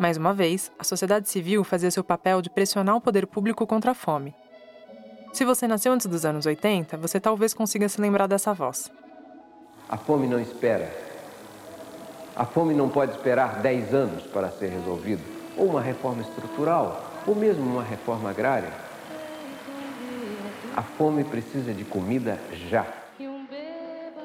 Mais 0.00 0.16
uma 0.16 0.34
vez, 0.34 0.70
a 0.78 0.84
sociedade 0.84 1.28
civil 1.28 1.62
fazia 1.62 1.90
seu 1.90 2.02
papel 2.02 2.42
de 2.42 2.50
pressionar 2.50 2.96
o 2.96 3.00
poder 3.00 3.26
público 3.26 3.66
contra 3.66 3.92
a 3.92 3.94
fome 3.94 4.34
se 5.34 5.44
você 5.44 5.66
nasceu 5.66 5.92
antes 5.92 6.06
dos 6.06 6.24
anos 6.24 6.46
80, 6.46 6.96
você 6.96 7.18
talvez 7.18 7.52
consiga 7.52 7.88
se 7.88 8.00
lembrar 8.00 8.28
dessa 8.28 8.54
voz. 8.54 8.90
A 9.88 9.96
fome 9.96 10.28
não 10.28 10.40
espera. 10.40 10.90
A 12.36 12.44
fome 12.44 12.72
não 12.72 12.88
pode 12.88 13.12
esperar 13.12 13.60
10 13.60 13.94
anos 13.94 14.22
para 14.24 14.50
ser 14.50 14.68
resolvida, 14.68 15.22
ou 15.56 15.66
uma 15.66 15.80
reforma 15.80 16.22
estrutural, 16.22 17.04
ou 17.26 17.34
mesmo 17.34 17.64
uma 17.64 17.82
reforma 17.82 18.30
agrária. 18.30 18.72
A 20.76 20.82
fome 20.82 21.24
precisa 21.24 21.72
de 21.72 21.84
comida 21.84 22.38
já. 22.68 22.86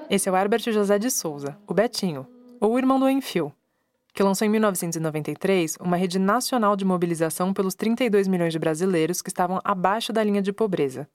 Esse 0.10 0.30
é 0.30 0.32
o 0.32 0.36
Herbert 0.36 0.62
José 0.72 0.98
de 0.98 1.10
Souza, 1.10 1.58
o 1.68 1.74
Betinho, 1.74 2.26
ou 2.60 2.74
o 2.74 2.78
irmão 2.80 3.00
do 3.00 3.10
Enfio, 3.10 3.52
que 4.14 4.24
lançou 4.24 4.46
em 4.46 4.50
1993 4.50 5.78
uma 5.80 5.98
rede 5.98 6.20
nacional 6.20 6.76
de 6.76 6.86
mobilização 6.86 7.54
pelos 7.54 7.76
32 7.76 8.28
milhões 8.28 8.54
de 8.54 8.60
brasileiros 8.60 9.22
que 9.22 9.30
estavam 9.30 9.60
abaixo 9.64 10.12
da 10.12 10.24
linha 10.24 10.42
de 10.42 10.52
pobreza. 10.52 11.10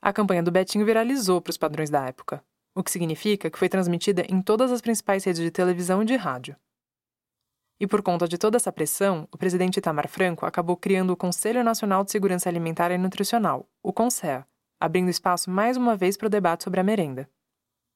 A 0.00 0.12
campanha 0.12 0.42
do 0.42 0.50
Betinho 0.50 0.86
viralizou 0.86 1.40
para 1.40 1.50
os 1.50 1.56
padrões 1.56 1.90
da 1.90 2.06
época, 2.06 2.42
o 2.74 2.82
que 2.82 2.90
significa 2.90 3.50
que 3.50 3.58
foi 3.58 3.68
transmitida 3.68 4.24
em 4.28 4.40
todas 4.40 4.70
as 4.70 4.80
principais 4.80 5.24
redes 5.24 5.42
de 5.42 5.50
televisão 5.50 6.02
e 6.02 6.06
de 6.06 6.16
rádio. 6.16 6.56
E 7.80 7.86
por 7.86 8.02
conta 8.02 8.26
de 8.26 8.38
toda 8.38 8.56
essa 8.56 8.72
pressão, 8.72 9.28
o 9.30 9.38
presidente 9.38 9.78
Itamar 9.78 10.08
Franco 10.08 10.44
acabou 10.44 10.76
criando 10.76 11.10
o 11.10 11.16
Conselho 11.16 11.62
Nacional 11.62 12.02
de 12.02 12.10
Segurança 12.10 12.48
Alimentar 12.48 12.90
e 12.90 12.98
Nutricional, 12.98 13.68
o 13.82 13.92
CONSEA, 13.92 14.46
abrindo 14.80 15.10
espaço 15.10 15.50
mais 15.50 15.76
uma 15.76 15.96
vez 15.96 16.16
para 16.16 16.26
o 16.26 16.30
debate 16.30 16.64
sobre 16.64 16.80
a 16.80 16.84
merenda. 16.84 17.28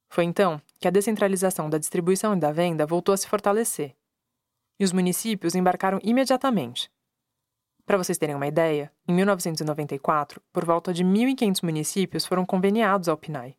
Foi 0.08 0.24
então 0.24 0.60
que 0.78 0.86
a 0.86 0.90
descentralização 0.90 1.70
da 1.70 1.78
distribuição 1.78 2.34
e 2.34 2.38
da 2.38 2.52
venda 2.52 2.86
voltou 2.86 3.12
a 3.12 3.16
se 3.16 3.26
fortalecer 3.26 3.96
e 4.82 4.84
os 4.84 4.92
municípios 4.92 5.54
embarcaram 5.54 6.00
imediatamente. 6.02 6.90
Para 7.86 7.96
vocês 7.96 8.18
terem 8.18 8.34
uma 8.34 8.48
ideia, 8.48 8.92
em 9.06 9.14
1994, 9.14 10.42
por 10.52 10.64
volta 10.64 10.92
de 10.92 11.04
1.500 11.04 11.62
municípios 11.62 12.26
foram 12.26 12.44
conveniados 12.44 13.08
ao 13.08 13.16
PNAE. 13.16 13.56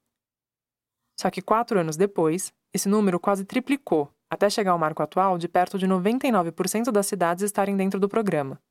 Só 1.17 1.31
que 1.31 1.41
quatro 1.41 1.79
anos 1.79 1.95
depois, 1.95 2.53
esse 2.73 2.89
número 2.89 3.21
quase 3.21 3.45
triplicou, 3.45 4.13
até 4.29 4.49
chegar 4.49 4.73
ao 4.73 4.77
marco 4.77 5.01
atual 5.01 5.37
de 5.37 5.47
perto 5.47 5.79
de 5.79 5.87
99% 5.87 6.91
das 6.91 7.07
cidades 7.07 7.41
estarem 7.41 7.77
dentro 7.77 8.01
do 8.01 8.09
programa. 8.09 8.61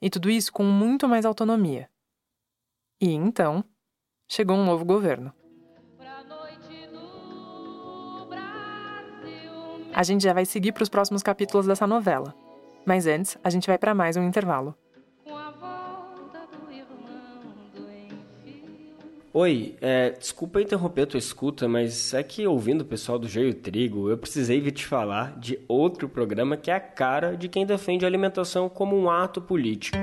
E 0.00 0.08
tudo 0.08 0.30
isso 0.30 0.52
com 0.52 0.62
muito 0.62 1.08
mais 1.08 1.24
autonomia. 1.24 1.90
E 3.00 3.10
então, 3.10 3.64
chegou 4.28 4.56
um 4.56 4.64
novo 4.64 4.84
governo. 4.84 5.34
A 9.92 10.02
gente 10.02 10.22
já 10.22 10.32
vai 10.32 10.44
seguir 10.44 10.72
para 10.72 10.82
os 10.82 10.88
próximos 10.88 11.22
capítulos 11.22 11.66
dessa 11.66 11.86
novela. 11.86 12.34
Mas 12.86 13.06
antes, 13.06 13.36
a 13.42 13.50
gente 13.50 13.66
vai 13.66 13.76
para 13.76 13.94
mais 13.94 14.16
um 14.16 14.22
intervalo. 14.22 14.74
Oi, 19.32 19.76
é, 19.80 20.10
desculpa 20.10 20.60
interromper 20.60 21.02
a 21.02 21.06
tua 21.06 21.18
escuta, 21.18 21.68
mas 21.68 22.12
é 22.12 22.20
que 22.20 22.44
ouvindo 22.48 22.80
o 22.80 22.84
pessoal 22.84 23.16
do 23.16 23.28
Joio 23.28 23.54
Trigo, 23.54 24.10
eu 24.10 24.18
precisei 24.18 24.60
vir 24.60 24.72
te 24.72 24.84
falar 24.84 25.38
de 25.38 25.56
outro 25.68 26.08
programa 26.08 26.56
que 26.56 26.68
é 26.68 26.74
a 26.74 26.80
cara 26.80 27.36
de 27.36 27.48
quem 27.48 27.64
defende 27.64 28.04
a 28.04 28.08
alimentação 28.08 28.68
como 28.68 28.96
um 28.96 29.08
ato 29.08 29.40
político. 29.40 29.96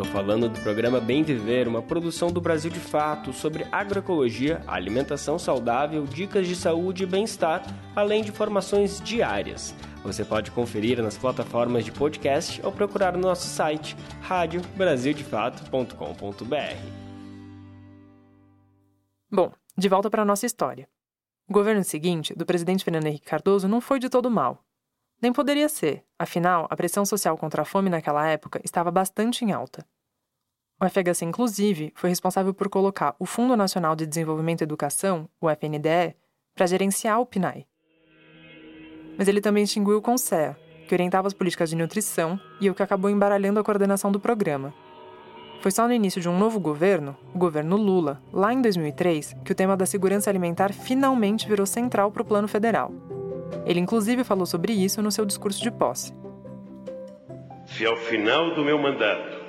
Estou 0.00 0.14
falando 0.14 0.48
do 0.48 0.58
programa 0.60 0.98
Bem 0.98 1.22
Viver, 1.22 1.68
uma 1.68 1.82
produção 1.82 2.32
do 2.32 2.40
Brasil 2.40 2.70
de 2.70 2.80
Fato 2.80 3.34
sobre 3.34 3.66
agroecologia, 3.70 4.62
alimentação 4.66 5.38
saudável, 5.38 6.06
dicas 6.06 6.48
de 6.48 6.56
saúde 6.56 7.02
e 7.02 7.06
bem-estar, 7.06 7.62
além 7.94 8.22
de 8.22 8.30
informações 8.30 8.98
diárias. 8.98 9.74
Você 10.02 10.24
pode 10.24 10.50
conferir 10.52 11.02
nas 11.02 11.18
plataformas 11.18 11.84
de 11.84 11.92
podcast 11.92 12.62
ou 12.64 12.72
procurar 12.72 13.12
no 13.12 13.18
nosso 13.18 13.46
site 13.46 13.94
radiobrasildefato.com.br. 14.22 16.76
Bom, 19.30 19.52
de 19.76 19.86
volta 19.86 20.08
para 20.08 20.22
a 20.22 20.24
nossa 20.24 20.46
história. 20.46 20.88
O 21.46 21.52
governo 21.52 21.84
seguinte, 21.84 22.32
do 22.34 22.46
presidente 22.46 22.84
Fernando 22.84 23.04
Henrique 23.04 23.26
Cardoso, 23.26 23.68
não 23.68 23.82
foi 23.82 23.98
de 23.98 24.08
todo 24.08 24.30
mal. 24.30 24.64
Nem 25.22 25.32
poderia 25.32 25.68
ser, 25.68 26.02
afinal, 26.18 26.66
a 26.70 26.76
pressão 26.76 27.04
social 27.04 27.36
contra 27.36 27.62
a 27.62 27.64
fome 27.64 27.90
naquela 27.90 28.26
época 28.26 28.60
estava 28.64 28.90
bastante 28.90 29.44
em 29.44 29.52
alta. 29.52 29.84
O 30.82 30.88
FHC, 30.88 31.26
inclusive, 31.26 31.92
foi 31.94 32.08
responsável 32.08 32.54
por 32.54 32.70
colocar 32.70 33.14
o 33.18 33.26
Fundo 33.26 33.54
Nacional 33.54 33.94
de 33.94 34.06
Desenvolvimento 34.06 34.62
e 34.62 34.64
Educação, 34.64 35.28
o 35.38 35.50
FNDE, 35.50 36.16
para 36.54 36.66
gerenciar 36.66 37.20
o 37.20 37.26
PNAE. 37.26 37.66
Mas 39.18 39.28
ele 39.28 39.42
também 39.42 39.64
extinguiu 39.64 39.98
o 39.98 40.02
CONSEA, 40.02 40.56
que 40.88 40.94
orientava 40.94 41.28
as 41.28 41.34
políticas 41.34 41.68
de 41.68 41.76
nutrição 41.76 42.40
e 42.58 42.70
o 42.70 42.74
que 42.74 42.82
acabou 42.82 43.10
embaralhando 43.10 43.60
a 43.60 43.64
coordenação 43.64 44.10
do 44.10 44.18
programa. 44.18 44.72
Foi 45.60 45.70
só 45.70 45.86
no 45.86 45.92
início 45.92 46.22
de 46.22 46.30
um 46.30 46.38
novo 46.38 46.58
governo, 46.58 47.14
o 47.34 47.38
governo 47.38 47.76
Lula, 47.76 48.22
lá 48.32 48.54
em 48.54 48.62
2003, 48.62 49.36
que 49.44 49.52
o 49.52 49.54
tema 49.54 49.76
da 49.76 49.84
segurança 49.84 50.30
alimentar 50.30 50.72
finalmente 50.72 51.46
virou 51.46 51.66
central 51.66 52.10
para 52.10 52.22
o 52.22 52.24
plano 52.24 52.48
federal. 52.48 52.90
Ele, 53.66 53.80
inclusive, 53.80 54.24
falou 54.24 54.46
sobre 54.46 54.72
isso 54.72 55.02
no 55.02 55.10
seu 55.10 55.24
discurso 55.24 55.62
de 55.62 55.70
posse. 55.70 56.12
Se 57.66 57.86
ao 57.86 57.96
final 57.96 58.54
do 58.54 58.64
meu 58.64 58.78
mandato 58.78 59.40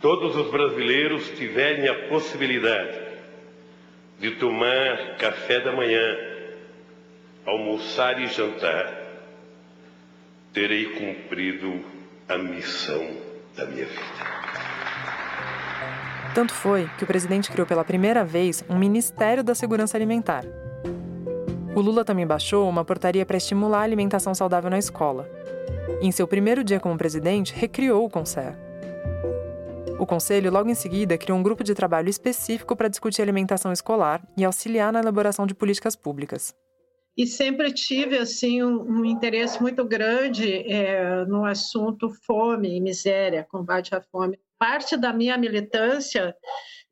todos 0.00 0.36
os 0.36 0.50
brasileiros 0.50 1.28
tiverem 1.30 1.88
a 1.88 2.08
possibilidade 2.08 2.98
de 4.18 4.32
tomar 4.32 5.16
café 5.18 5.60
da 5.60 5.72
manhã, 5.72 6.16
almoçar 7.44 8.20
e 8.20 8.26
jantar, 8.26 8.92
terei 10.52 10.86
cumprido 10.86 11.84
a 12.28 12.38
missão 12.38 13.08
da 13.56 13.66
minha 13.66 13.86
vida. 13.86 14.38
Tanto 16.34 16.54
foi 16.54 16.88
que 16.96 17.04
o 17.04 17.06
presidente 17.06 17.50
criou 17.50 17.66
pela 17.66 17.84
primeira 17.84 18.24
vez 18.24 18.64
um 18.68 18.78
Ministério 18.78 19.42
da 19.42 19.54
Segurança 19.54 19.96
Alimentar, 19.96 20.44
o 21.78 21.82
Lula 21.82 22.04
também 22.04 22.26
baixou 22.26 22.68
uma 22.68 22.84
portaria 22.84 23.24
para 23.24 23.36
estimular 23.36 23.80
a 23.80 23.82
alimentação 23.82 24.34
saudável 24.34 24.68
na 24.70 24.78
escola. 24.78 25.28
em 26.00 26.12
seu 26.12 26.28
primeiro 26.28 26.62
dia 26.62 26.78
como 26.78 26.96
presidente, 26.96 27.52
recriou 27.54 28.04
o 28.04 28.10
Conselho. 28.10 28.56
O 29.98 30.06
Conselho, 30.06 30.50
logo 30.50 30.68
em 30.68 30.74
seguida, 30.74 31.18
criou 31.18 31.38
um 31.38 31.42
grupo 31.42 31.64
de 31.64 31.74
trabalho 31.74 32.08
específico 32.08 32.76
para 32.76 32.88
discutir 32.88 33.22
alimentação 33.22 33.72
escolar 33.72 34.22
e 34.36 34.44
auxiliar 34.44 34.92
na 34.92 35.00
elaboração 35.00 35.46
de 35.46 35.54
políticas 35.54 35.96
públicas. 35.96 36.54
E 37.16 37.26
sempre 37.26 37.72
tive 37.72 38.16
assim 38.16 38.62
um, 38.62 38.82
um 38.82 39.04
interesse 39.04 39.60
muito 39.60 39.84
grande 39.84 40.72
é, 40.72 41.24
no 41.24 41.44
assunto 41.44 42.10
fome 42.24 42.76
e 42.76 42.80
miséria, 42.80 43.46
combate 43.50 43.94
à 43.94 44.00
fome 44.00 44.38
parte 44.58 44.96
da 44.96 45.12
minha 45.12 45.38
militância 45.38 46.34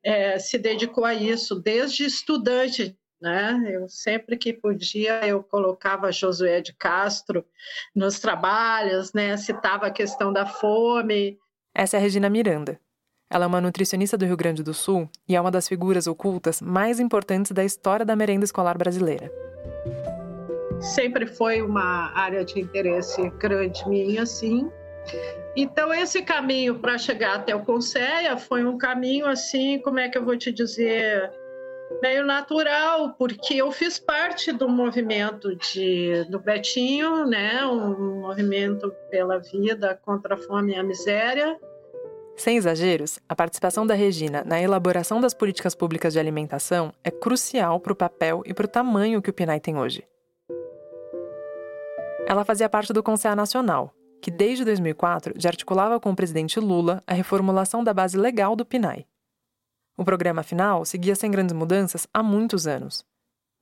é, 0.04 0.38
se 0.38 0.56
dedicou 0.56 1.04
a 1.04 1.12
isso, 1.12 1.56
desde 1.56 2.04
estudante. 2.04 2.96
Né? 3.20 3.62
Eu 3.70 3.88
sempre 3.88 4.36
que 4.36 4.52
podia 4.52 5.26
eu 5.26 5.42
colocava 5.42 6.12
Josué 6.12 6.60
de 6.60 6.74
Castro 6.74 7.44
nos 7.94 8.20
trabalhos, 8.20 9.12
né? 9.14 9.36
Citava 9.36 9.86
a 9.86 9.90
questão 9.90 10.32
da 10.32 10.44
fome. 10.44 11.38
Essa 11.74 11.96
é 11.96 11.98
a 11.98 12.02
Regina 12.02 12.28
Miranda. 12.28 12.78
Ela 13.28 13.44
é 13.44 13.48
uma 13.48 13.60
nutricionista 13.60 14.16
do 14.16 14.24
Rio 14.24 14.36
Grande 14.36 14.62
do 14.62 14.72
Sul 14.72 15.10
e 15.28 15.34
é 15.34 15.40
uma 15.40 15.50
das 15.50 15.66
figuras 15.66 16.06
ocultas 16.06 16.60
mais 16.60 17.00
importantes 17.00 17.52
da 17.52 17.64
história 17.64 18.06
da 18.06 18.14
merenda 18.14 18.44
escolar 18.44 18.78
brasileira. 18.78 19.30
Sempre 20.80 21.26
foi 21.26 21.62
uma 21.62 22.12
área 22.14 22.44
de 22.44 22.60
interesse 22.60 23.28
grande 23.30 23.88
minha, 23.88 24.24
sim. 24.26 24.70
Então, 25.56 25.92
esse 25.92 26.22
caminho 26.22 26.78
para 26.78 26.98
chegar 26.98 27.36
até 27.36 27.54
o 27.54 27.64
Conceia 27.64 28.36
foi 28.36 28.64
um 28.64 28.76
caminho 28.76 29.26
assim, 29.26 29.78
como 29.80 29.98
é 29.98 30.08
que 30.08 30.18
eu 30.18 30.24
vou 30.24 30.36
te 30.36 30.52
dizer, 30.52 31.32
meio 32.02 32.24
natural, 32.24 33.14
porque 33.18 33.54
eu 33.54 33.70
fiz 33.72 33.98
parte 33.98 34.52
do 34.52 34.68
movimento 34.68 35.54
de, 35.56 36.24
do 36.24 36.38
Betinho, 36.38 37.26
né? 37.26 37.64
um 37.66 38.20
movimento 38.20 38.92
pela 39.10 39.38
vida 39.38 39.98
contra 40.04 40.34
a 40.34 40.38
fome 40.38 40.72
e 40.72 40.76
a 40.76 40.82
miséria. 40.82 41.58
Sem 42.36 42.58
exageros, 42.58 43.18
a 43.26 43.34
participação 43.34 43.86
da 43.86 43.94
Regina 43.94 44.44
na 44.44 44.60
elaboração 44.60 45.20
das 45.20 45.32
políticas 45.32 45.74
públicas 45.74 46.12
de 46.12 46.18
alimentação 46.18 46.92
é 47.02 47.10
crucial 47.10 47.80
para 47.80 47.92
o 47.92 47.96
papel 47.96 48.42
e 48.44 48.52
para 48.52 48.66
o 48.66 48.68
tamanho 48.68 49.22
que 49.22 49.30
o 49.30 49.32
PNAE 49.32 49.60
tem 49.60 49.78
hoje. 49.78 50.04
Ela 52.26 52.44
fazia 52.44 52.68
parte 52.68 52.92
do 52.92 53.02
Conselho 53.02 53.36
Nacional, 53.36 53.94
que 54.20 54.30
desde 54.30 54.64
2004 54.64 55.34
já 55.38 55.48
articulava 55.48 55.98
com 55.98 56.10
o 56.10 56.16
presidente 56.16 56.60
Lula 56.60 57.02
a 57.06 57.14
reformulação 57.14 57.82
da 57.82 57.94
base 57.94 58.18
legal 58.18 58.54
do 58.54 58.66
PNAE. 58.66 59.06
O 59.96 60.04
programa 60.04 60.42
final 60.42 60.84
seguia 60.84 61.14
sem 61.16 61.30
grandes 61.30 61.54
mudanças 61.54 62.06
há 62.12 62.22
muitos 62.22 62.66
anos. 62.66 63.04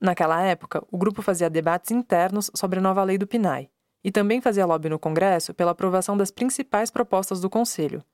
Naquela 0.01 0.43
época, 0.43 0.85
o 0.91 0.99
grupo 0.99 1.23
fazia 1.23 1.49
debates 1.49 1.93
internos 1.93 2.51
sobre 2.55 2.79
a 2.79 2.83
nova 2.83 3.05
lei 3.05 3.17
do 3.17 3.27
PNAE 3.27 3.71
e 4.03 4.11
também 4.11 4.41
fazia 4.41 4.67
lobby 4.67 4.89
no 4.89 4.99
Congresso 4.99 5.55
pela 5.55 5.71
aprovação 5.71 6.17
das 6.17 6.31
principais 6.31 6.91
propostas 6.91 7.41
do 7.41 7.49
Conselho, 7.49 8.05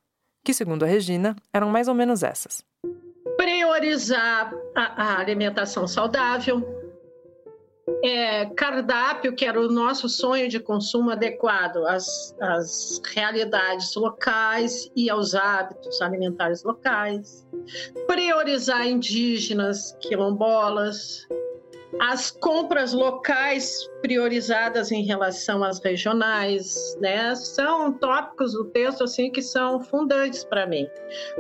que, 0.44 0.54
segundo 0.54 0.84
a 0.84 0.86
Regina, 0.86 1.34
eram 1.52 1.70
mais 1.70 1.88
ou 1.88 1.94
menos 1.94 2.22
essas: 2.22 2.62
priorizar 3.36 4.52
a, 4.76 5.18
alimentação 5.18 5.88
saudável, 5.88 6.62
é, 8.02 8.46
cardápio, 8.46 9.34
que 9.34 9.44
era 9.44 9.60
o 9.60 9.68
nosso 9.68 10.08
sonho 10.08 10.48
de 10.48 10.58
consumo 10.60 11.10
adequado 11.10 11.86
às, 11.86 12.34
às 12.40 13.00
realidades 13.14 13.94
locais 13.94 14.90
e 14.96 15.10
aos 15.10 15.34
hábitos 15.34 16.00
alimentares 16.00 16.62
locais, 16.62 17.46
priorizar 18.06 18.86
indígenas, 18.86 19.96
quilombolas, 20.00 21.26
as 21.98 22.30
compras 22.30 22.92
locais 22.92 23.88
priorizadas 24.00 24.92
em 24.92 25.04
relação 25.04 25.64
às 25.64 25.80
regionais, 25.80 26.96
né? 27.00 27.34
São 27.34 27.92
tópicos 27.92 28.52
do 28.52 28.64
texto 28.66 29.04
assim 29.04 29.30
que 29.30 29.42
são 29.42 29.80
fundantes 29.80 30.44
para 30.44 30.66
mim. 30.66 30.86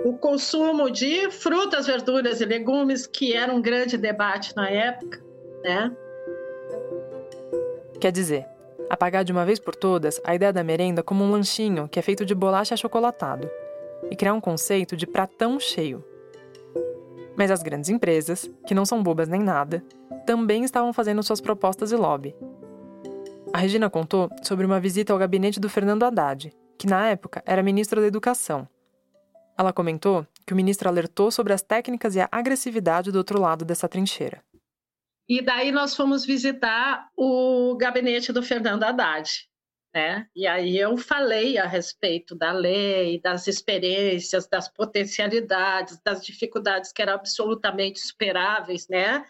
O 0.04 0.18
consumo 0.18 0.90
de 0.90 1.30
frutas, 1.30 1.86
verduras 1.86 2.40
e 2.40 2.44
legumes, 2.44 3.06
que 3.06 3.32
era 3.32 3.52
um 3.52 3.62
grande 3.62 3.96
debate 3.96 4.54
na 4.56 4.68
época, 4.68 5.22
né? 5.62 5.96
Quer 8.00 8.12
dizer, 8.12 8.46
apagar 8.88 9.22
de 9.24 9.30
uma 9.30 9.44
vez 9.44 9.58
por 9.58 9.76
todas 9.76 10.18
a 10.24 10.34
ideia 10.34 10.52
da 10.52 10.64
merenda 10.64 11.02
como 11.02 11.22
um 11.22 11.30
lanchinho 11.30 11.86
que 11.86 11.98
é 11.98 12.02
feito 12.02 12.24
de 12.24 12.34
bolacha 12.34 12.72
achocolatado 12.72 13.48
e 14.10 14.16
criar 14.16 14.32
um 14.32 14.40
conceito 14.40 14.96
de 14.96 15.06
pratão 15.06 15.60
cheio. 15.60 16.02
Mas 17.36 17.50
as 17.50 17.62
grandes 17.62 17.90
empresas, 17.90 18.50
que 18.66 18.74
não 18.74 18.86
são 18.86 19.02
bobas 19.02 19.28
nem 19.28 19.42
nada, 19.42 19.84
também 20.24 20.64
estavam 20.64 20.94
fazendo 20.94 21.22
suas 21.22 21.42
propostas 21.42 21.90
de 21.90 21.96
lobby. 21.96 22.34
A 23.52 23.58
Regina 23.58 23.90
contou 23.90 24.30
sobre 24.42 24.64
uma 24.64 24.80
visita 24.80 25.12
ao 25.12 25.18
gabinete 25.18 25.60
do 25.60 25.68
Fernando 25.68 26.04
Haddad, 26.04 26.52
que 26.78 26.86
na 26.86 27.06
época 27.08 27.42
era 27.44 27.62
ministro 27.62 28.00
da 28.00 28.06
Educação. 28.06 28.66
Ela 29.58 29.74
comentou 29.74 30.26
que 30.46 30.54
o 30.54 30.56
ministro 30.56 30.88
alertou 30.88 31.30
sobre 31.30 31.52
as 31.52 31.60
técnicas 31.60 32.16
e 32.16 32.20
a 32.20 32.28
agressividade 32.32 33.12
do 33.12 33.18
outro 33.18 33.38
lado 33.38 33.62
dessa 33.62 33.86
trincheira. 33.86 34.40
E 35.30 35.40
daí 35.40 35.70
nós 35.70 35.94
fomos 35.94 36.26
visitar 36.26 37.08
o 37.16 37.76
gabinete 37.76 38.32
do 38.32 38.42
Fernando 38.42 38.82
Haddad. 38.82 39.48
Né? 39.94 40.26
E 40.34 40.44
aí 40.44 40.76
eu 40.76 40.96
falei 40.96 41.56
a 41.56 41.66
respeito 41.66 42.34
da 42.34 42.50
lei, 42.50 43.20
das 43.20 43.46
experiências, 43.46 44.48
das 44.48 44.68
potencialidades, 44.68 46.00
das 46.04 46.26
dificuldades 46.26 46.92
que 46.92 47.00
eram 47.00 47.14
absolutamente 47.14 48.00
superáveis, 48.00 48.88
né? 48.88 49.24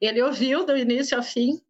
Ele 0.00 0.20
ouviu 0.20 0.66
do 0.66 0.76
início 0.76 1.16
ao 1.16 1.22
fim 1.22 1.60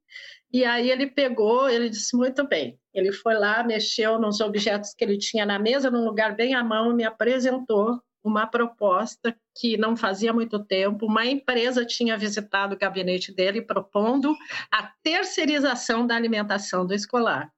e 0.51 0.65
aí 0.65 0.91
ele 0.91 1.07
pegou, 1.07 1.69
ele 1.69 1.91
disse 1.91 2.17
muito 2.17 2.49
bem. 2.49 2.81
Ele 2.95 3.13
foi 3.13 3.35
lá, 3.35 3.63
mexeu 3.63 4.19
nos 4.19 4.41
objetos 4.41 4.95
que 4.95 5.05
ele 5.05 5.19
tinha 5.19 5.45
na 5.45 5.59
mesa, 5.59 5.91
num 5.91 6.07
lugar 6.07 6.35
bem 6.35 6.55
à 6.55 6.65
mão, 6.65 6.95
me 6.95 7.05
apresentou 7.05 8.03
uma 8.23 8.47
proposta 8.47 9.37
que 9.57 9.77
não 9.77 9.97
fazia 9.97 10.33
muito 10.33 10.59
tempo, 10.59 11.07
uma 11.07 11.27
empresa 11.27 11.85
tinha 11.85 12.17
visitado 12.17 12.75
o 12.75 12.79
gabinete 12.79 13.33
dele 13.33 13.63
propondo 13.63 14.37
a 14.71 14.93
terceirização 15.03 16.07
da 16.07 16.15
alimentação 16.15 16.87
do 16.87 16.95
escolar. 16.95 17.53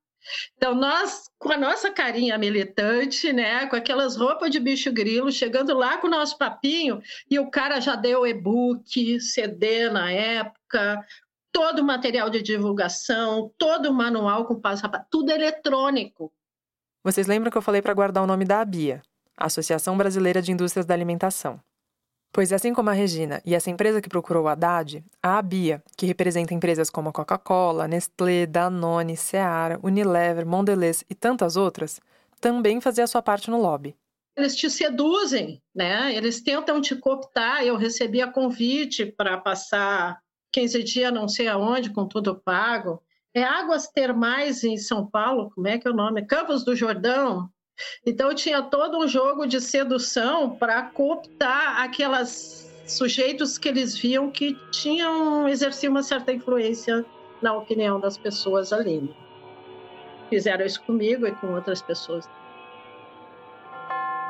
Então, 0.56 0.74
nós, 0.74 1.30
com 1.38 1.50
a 1.50 1.56
nossa 1.56 1.90
carinha 1.90 2.36
militante, 2.36 3.32
né, 3.32 3.66
com 3.66 3.76
aquelas 3.76 4.16
roupas 4.16 4.50
de 4.50 4.60
bicho 4.60 4.92
grilo, 4.92 5.32
chegando 5.32 5.74
lá 5.74 5.98
com 5.98 6.06
o 6.06 6.10
nosso 6.10 6.36
papinho, 6.36 7.02
e 7.30 7.38
o 7.38 7.50
cara 7.50 7.80
já 7.80 7.96
deu 7.96 8.26
e-book, 8.26 9.18
CD 9.20 9.88
na 9.88 10.12
época, 10.12 11.04
todo 11.50 11.80
o 11.80 11.84
material 11.84 12.28
de 12.30 12.42
divulgação, 12.42 13.52
todo 13.58 13.86
o 13.86 13.94
manual 13.94 14.44
com 14.44 14.60
passo 14.60 14.86
a 14.86 14.88
passo, 14.88 15.06
tudo 15.10 15.30
eletrônico. 15.30 16.32
Vocês 17.02 17.26
lembram 17.26 17.50
que 17.50 17.56
eu 17.56 17.62
falei 17.62 17.80
para 17.80 17.94
guardar 17.94 18.22
o 18.22 18.26
nome 18.26 18.44
da 18.44 18.64
Bia? 18.64 19.02
Associação 19.46 19.96
Brasileira 19.96 20.42
de 20.42 20.52
Indústrias 20.52 20.86
da 20.86 20.94
Alimentação. 20.94 21.60
Pois 22.32 22.52
assim 22.52 22.72
como 22.72 22.90
a 22.90 22.92
Regina 22.92 23.42
e 23.44 23.54
essa 23.54 23.70
empresa 23.70 24.00
que 24.00 24.08
procurou 24.08 24.44
o 24.44 24.48
Haddad, 24.48 25.04
a 25.20 25.38
ABIA, 25.38 25.82
que 25.96 26.06
representa 26.06 26.54
empresas 26.54 26.88
como 26.88 27.08
a 27.08 27.12
Coca-Cola, 27.12 27.88
Nestlé, 27.88 28.46
Danone, 28.46 29.16
Seara, 29.16 29.80
Unilever, 29.82 30.46
Mondelez 30.46 31.04
e 31.10 31.14
tantas 31.14 31.56
outras, 31.56 32.00
também 32.40 32.80
fazia 32.80 33.06
sua 33.06 33.20
parte 33.20 33.50
no 33.50 33.60
lobby. 33.60 33.96
Eles 34.36 34.54
te 34.54 34.70
seduzem, 34.70 35.60
né? 35.74 36.14
Eles 36.14 36.40
tentam 36.40 36.80
te 36.80 36.94
cooptar. 36.94 37.64
Eu 37.64 37.76
recebia 37.76 38.30
convite 38.30 39.04
para 39.04 39.36
passar 39.36 40.20
15 40.52 40.82
dias 40.84 41.12
não 41.12 41.28
sei 41.28 41.48
aonde, 41.48 41.90
com 41.90 42.06
tudo 42.06 42.40
pago. 42.40 43.02
É 43.34 43.42
Águas 43.42 43.88
Termais 43.88 44.64
em 44.64 44.76
São 44.76 45.06
Paulo, 45.06 45.50
como 45.50 45.68
é 45.68 45.78
que 45.78 45.86
é 45.86 45.90
o 45.90 45.94
nome? 45.94 46.26
Campos 46.26 46.64
do 46.64 46.74
Jordão, 46.74 47.48
então 48.04 48.34
tinha 48.34 48.62
todo 48.62 48.98
um 48.98 49.06
jogo 49.06 49.46
de 49.46 49.60
sedução 49.60 50.50
para 50.50 50.82
cooptar 50.82 51.80
aquelas 51.80 52.70
sujeitos 52.86 53.58
que 53.58 53.68
eles 53.68 53.96
viam 53.96 54.30
que 54.30 54.54
tinham 54.70 55.48
exercido 55.48 55.92
uma 55.92 56.02
certa 56.02 56.32
influência 56.32 57.04
na 57.40 57.54
opinião 57.54 58.00
das 58.00 58.18
pessoas 58.18 58.72
ali. 58.72 59.14
Fizeram 60.28 60.64
isso 60.64 60.82
comigo 60.82 61.26
e 61.26 61.32
com 61.32 61.54
outras 61.54 61.82
pessoas. 61.82 62.28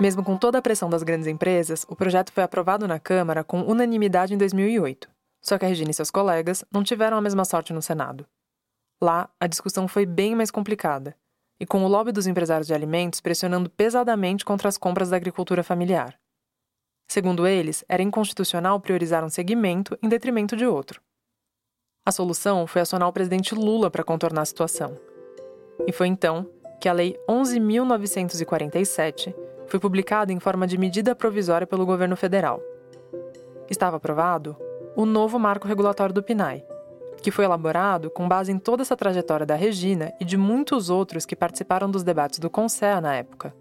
Mesmo 0.00 0.24
com 0.24 0.36
toda 0.36 0.58
a 0.58 0.62
pressão 0.62 0.88
das 0.88 1.02
grandes 1.02 1.26
empresas, 1.26 1.84
o 1.88 1.94
projeto 1.94 2.32
foi 2.32 2.42
aprovado 2.42 2.88
na 2.88 2.98
Câmara 2.98 3.44
com 3.44 3.60
unanimidade 3.62 4.32
em 4.32 4.38
2008. 4.38 5.08
Só 5.42 5.58
que 5.58 5.64
a 5.64 5.68
Regina 5.68 5.90
e 5.90 5.94
seus 5.94 6.10
colegas 6.10 6.64
não 6.72 6.82
tiveram 6.82 7.16
a 7.16 7.20
mesma 7.20 7.44
sorte 7.44 7.72
no 7.72 7.82
Senado. 7.82 8.26
Lá, 9.02 9.28
a 9.38 9.46
discussão 9.46 9.88
foi 9.88 10.06
bem 10.06 10.34
mais 10.34 10.50
complicada 10.50 11.16
e 11.60 11.66
com 11.66 11.84
o 11.84 11.88
lobby 11.88 12.10
dos 12.10 12.26
empresários 12.26 12.66
de 12.66 12.74
alimentos 12.74 13.20
pressionando 13.20 13.68
pesadamente 13.68 14.44
contra 14.44 14.68
as 14.68 14.78
compras 14.78 15.10
da 15.10 15.16
agricultura 15.16 15.62
familiar. 15.62 16.18
Segundo 17.06 17.46
eles, 17.46 17.84
era 17.88 18.02
inconstitucional 18.02 18.80
priorizar 18.80 19.22
um 19.22 19.28
segmento 19.28 19.98
em 20.02 20.08
detrimento 20.08 20.56
de 20.56 20.66
outro. 20.66 21.02
A 22.06 22.12
solução 22.12 22.66
foi 22.66 22.80
acionar 22.80 23.08
o 23.08 23.12
presidente 23.12 23.54
Lula 23.54 23.90
para 23.90 24.02
contornar 24.02 24.42
a 24.42 24.46
situação. 24.46 24.98
E 25.86 25.92
foi 25.92 26.06
então 26.06 26.48
que 26.80 26.88
a 26.88 26.92
Lei 26.92 27.18
11.947 27.28 29.34
foi 29.66 29.78
publicada 29.78 30.32
em 30.32 30.40
forma 30.40 30.66
de 30.66 30.78
medida 30.78 31.14
provisória 31.14 31.66
pelo 31.66 31.84
governo 31.84 32.16
federal. 32.16 32.62
Estava 33.68 33.98
aprovado 33.98 34.56
o 34.96 35.04
novo 35.04 35.38
marco 35.38 35.68
regulatório 35.68 36.14
do 36.14 36.22
PNAE, 36.22 36.64
que 37.20 37.30
foi 37.30 37.44
elaborado 37.44 38.10
com 38.10 38.26
base 38.26 38.50
em 38.50 38.58
toda 38.58 38.82
essa 38.82 38.96
trajetória 38.96 39.46
da 39.46 39.54
Regina 39.54 40.12
e 40.20 40.24
de 40.24 40.36
muitos 40.36 40.90
outros 40.90 41.26
que 41.26 41.36
participaram 41.36 41.90
dos 41.90 42.02
debates 42.02 42.38
do 42.38 42.50
CONSEA 42.50 43.00
na 43.00 43.14
época. 43.14 43.54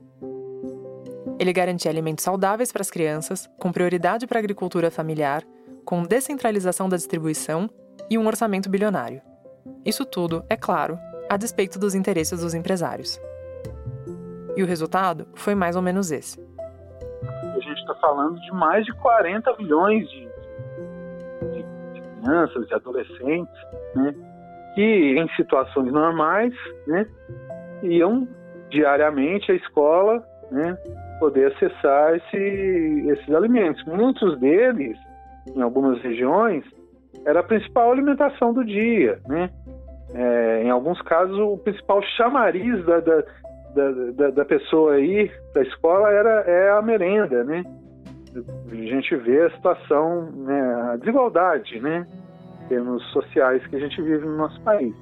Ele 1.39 1.53
garantia 1.53 1.89
alimentos 1.89 2.23
saudáveis 2.23 2.71
para 2.71 2.81
as 2.81 2.91
crianças, 2.91 3.49
com 3.57 3.71
prioridade 3.71 4.27
para 4.27 4.39
a 4.39 4.41
agricultura 4.41 4.91
familiar, 4.91 5.43
com 5.85 6.03
descentralização 6.03 6.89
da 6.89 6.97
distribuição 6.97 7.69
e 8.09 8.17
um 8.17 8.27
orçamento 8.27 8.69
bilionário. 8.69 9.21
Isso 9.85 10.05
tudo, 10.05 10.43
é 10.49 10.57
claro, 10.57 10.99
a 11.29 11.37
despeito 11.37 11.79
dos 11.79 11.95
interesses 11.95 12.41
dos 12.41 12.53
empresários. 12.53 13.19
E 14.55 14.63
o 14.63 14.65
resultado 14.65 15.27
foi 15.33 15.55
mais 15.55 15.75
ou 15.75 15.81
menos 15.81 16.11
esse. 16.11 16.37
gente 17.61 17.79
está 17.79 17.95
falando 17.95 18.39
de 18.41 18.51
mais 18.51 18.85
de 18.85 18.93
40 18.93 19.55
milhões 19.57 20.09
de, 20.09 20.19
de, 20.19 20.25
de 20.25 20.28
crianças, 22.19 22.67
de 22.67 22.73
adolescentes, 22.73 23.53
né, 23.95 24.13
que 24.75 25.15
em 25.17 25.27
situações 25.35 25.91
normais, 25.91 26.53
né, 26.87 27.05
iam 27.83 28.27
diariamente 28.69 29.51
à 29.51 29.55
escola, 29.55 30.23
né, 30.51 30.77
poder 31.19 31.51
acessar 31.51 32.15
esse, 32.15 33.07
esses 33.09 33.33
alimentos. 33.33 33.83
Muitos 33.85 34.39
deles, 34.39 34.97
em 35.55 35.61
algumas 35.61 36.01
regiões, 36.01 36.63
era 37.25 37.41
a 37.41 37.43
principal 37.43 37.91
alimentação 37.91 38.53
do 38.53 38.63
dia, 38.63 39.19
né? 39.27 39.49
É, 40.13 40.63
em 40.63 40.69
alguns 40.69 40.99
casos, 41.03 41.37
o 41.37 41.57
principal 41.57 42.01
chamariz 42.17 42.83
da, 42.85 42.99
da, 42.99 43.23
da, 44.15 44.29
da 44.31 44.45
pessoa 44.45 44.93
aí 44.93 45.31
da 45.53 45.61
escola 45.61 46.09
era 46.09 46.41
é 46.47 46.71
a 46.71 46.81
merenda, 46.81 47.43
né? 47.43 47.63
A 48.35 48.75
gente 48.75 49.15
vê 49.15 49.45
a 49.45 49.51
situação, 49.51 50.31
né, 50.31 50.91
a 50.91 50.97
desigualdade, 50.97 51.79
né, 51.79 52.05
em 52.63 52.67
termos 52.67 53.03
sociais 53.11 53.65
que 53.67 53.75
a 53.75 53.79
gente 53.79 54.01
vive 54.01 54.25
no 54.25 54.37
nosso 54.37 54.59
país. 54.61 54.93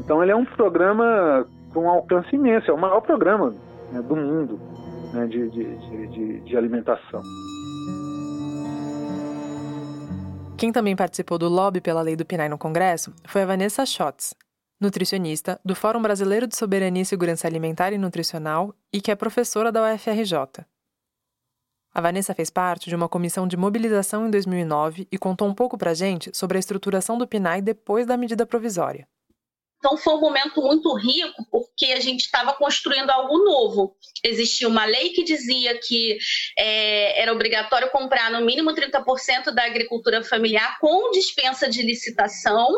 Então, 0.00 0.22
ele 0.22 0.32
é 0.32 0.36
um 0.36 0.44
programa 0.44 1.46
com 1.72 1.88
alcance 1.88 2.34
imenso, 2.34 2.70
é 2.70 2.74
o 2.74 2.78
maior 2.78 3.00
programa 3.00 3.54
né, 3.92 4.02
do 4.02 4.16
mundo 4.16 4.60
né, 5.12 5.26
de, 5.26 5.48
de, 5.50 6.06
de, 6.08 6.40
de 6.40 6.56
alimentação. 6.56 7.22
Quem 10.56 10.72
também 10.72 10.96
participou 10.96 11.38
do 11.38 11.48
lobby 11.48 11.80
pela 11.80 12.00
lei 12.00 12.16
do 12.16 12.24
PNAE 12.24 12.48
no 12.48 12.56
Congresso 12.56 13.12
foi 13.26 13.42
a 13.42 13.46
Vanessa 13.46 13.84
Schotz, 13.84 14.34
nutricionista 14.80 15.60
do 15.64 15.74
Fórum 15.74 16.00
Brasileiro 16.00 16.46
de 16.46 16.56
Soberania 16.56 17.02
e 17.02 17.06
Segurança 17.06 17.46
Alimentar 17.46 17.92
e 17.92 17.98
Nutricional 17.98 18.74
e 18.92 19.00
que 19.00 19.10
é 19.10 19.14
professora 19.14 19.70
da 19.70 19.82
UFRJ. 19.82 20.64
A 21.96 22.00
Vanessa 22.02 22.34
fez 22.34 22.50
parte 22.50 22.90
de 22.90 22.94
uma 22.94 23.08
comissão 23.08 23.48
de 23.48 23.56
mobilização 23.56 24.26
em 24.26 24.30
2009 24.30 25.08
e 25.10 25.16
contou 25.16 25.48
um 25.48 25.54
pouco 25.54 25.78
pra 25.78 25.94
gente 25.94 26.30
sobre 26.34 26.58
a 26.58 26.60
estruturação 26.60 27.16
do 27.16 27.26
PNAE 27.26 27.62
depois 27.62 28.06
da 28.06 28.18
medida 28.18 28.44
provisória. 28.44 29.08
Então 29.78 29.96
foi 29.96 30.14
um 30.14 30.20
momento 30.20 30.60
muito 30.60 30.92
rico 30.94 31.46
porque 31.50 31.86
a 31.86 32.00
gente 32.00 32.20
estava 32.20 32.52
construindo 32.52 33.08
algo 33.08 33.38
novo. 33.38 33.96
Existia 34.22 34.68
uma 34.68 34.84
lei 34.84 35.10
que 35.10 35.24
dizia 35.24 35.78
que 35.78 36.18
é, 36.58 37.22
era 37.22 37.32
obrigatório 37.32 37.90
comprar 37.90 38.30
no 38.30 38.44
mínimo 38.44 38.74
30% 38.74 39.52
da 39.54 39.64
agricultura 39.64 40.22
familiar 40.22 40.78
com 40.80 41.10
dispensa 41.12 41.66
de 41.66 41.80
licitação, 41.80 42.68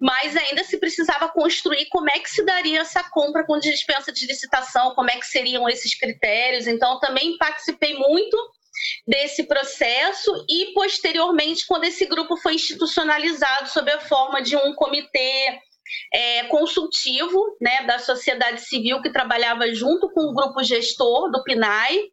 mas 0.00 0.36
ainda 0.36 0.62
se 0.62 0.78
precisava 0.78 1.28
construir 1.28 1.86
como 1.86 2.08
é 2.08 2.20
que 2.20 2.30
se 2.30 2.44
daria 2.44 2.82
essa 2.82 3.02
compra 3.02 3.44
com 3.44 3.58
dispensa 3.58 4.12
de 4.12 4.26
licitação, 4.26 4.94
como 4.94 5.10
é 5.10 5.16
que 5.16 5.26
seriam 5.26 5.68
esses 5.68 5.98
critérios. 5.98 6.68
Então 6.68 7.00
também 7.00 7.36
participei 7.36 7.94
muito 7.94 8.36
desse 9.06 9.44
processo 9.44 10.44
e 10.48 10.72
posteriormente 10.74 11.66
quando 11.66 11.84
esse 11.84 12.06
grupo 12.06 12.36
foi 12.36 12.54
institucionalizado 12.54 13.68
sob 13.68 13.90
a 13.90 14.00
forma 14.00 14.40
de 14.42 14.56
um 14.56 14.74
comitê 14.74 15.58
é, 16.12 16.44
consultivo 16.44 17.56
né, 17.60 17.84
da 17.84 17.98
sociedade 17.98 18.60
civil 18.62 19.00
que 19.02 19.10
trabalhava 19.10 19.72
junto 19.74 20.10
com 20.10 20.22
o 20.22 20.34
grupo 20.34 20.62
gestor 20.62 21.30
do 21.30 21.42
PNAE, 21.42 22.10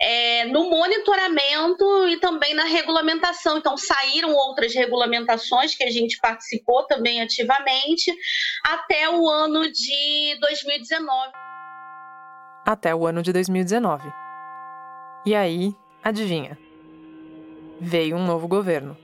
é, 0.00 0.44
no 0.46 0.68
monitoramento 0.68 2.08
e 2.08 2.18
também 2.18 2.54
na 2.54 2.64
regulamentação. 2.64 3.58
Então, 3.58 3.76
saíram 3.76 4.34
outras 4.34 4.74
regulamentações 4.74 5.74
que 5.74 5.84
a 5.84 5.90
gente 5.90 6.18
participou 6.18 6.84
também 6.86 7.22
ativamente 7.22 8.12
até 8.64 9.08
o 9.08 9.28
ano 9.28 9.70
de 9.70 10.38
2019. 10.40 11.32
Até 12.66 12.94
o 12.94 13.06
ano 13.06 13.22
de 13.22 13.32
2019. 13.32 14.12
E 15.26 15.34
aí, 15.34 15.74
adivinha? 16.04 16.58
Veio 17.80 18.16
um 18.16 18.26
novo 18.26 18.46
governo. 18.46 18.94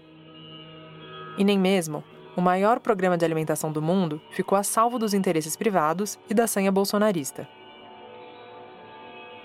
E 1.39 1.43
nem 1.43 1.59
mesmo 1.59 2.05
o 2.37 2.43
maior 2.43 2.79
programa 2.79 3.17
de 3.17 3.25
alimentação 3.25 3.73
do 3.73 3.81
mundo 3.81 4.21
ficou 4.31 4.57
a 4.57 4.63
salvo 4.63 4.99
dos 4.99 5.15
interesses 5.15 5.57
privados 5.57 6.19
e 6.29 6.35
da 6.35 6.47
sanha 6.47 6.71
bolsonarista. 6.71 7.49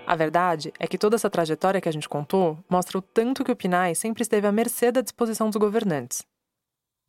A 0.05 0.15
verdade 0.15 0.71
é 0.77 0.85
que 0.85 0.97
toda 0.97 1.15
essa 1.15 1.29
trajetória 1.29 1.81
que 1.81 1.89
a 1.89 1.91
gente 1.91 2.07
contou 2.07 2.59
mostra 2.69 2.97
o 2.97 3.01
tanto 3.01 3.43
que 3.43 3.51
o 3.51 3.55
PNAE 3.55 3.95
sempre 3.95 4.21
esteve 4.21 4.45
à 4.45 4.51
mercê 4.51 4.91
da 4.91 5.01
disposição 5.01 5.49
dos 5.49 5.55
governantes. 5.55 6.23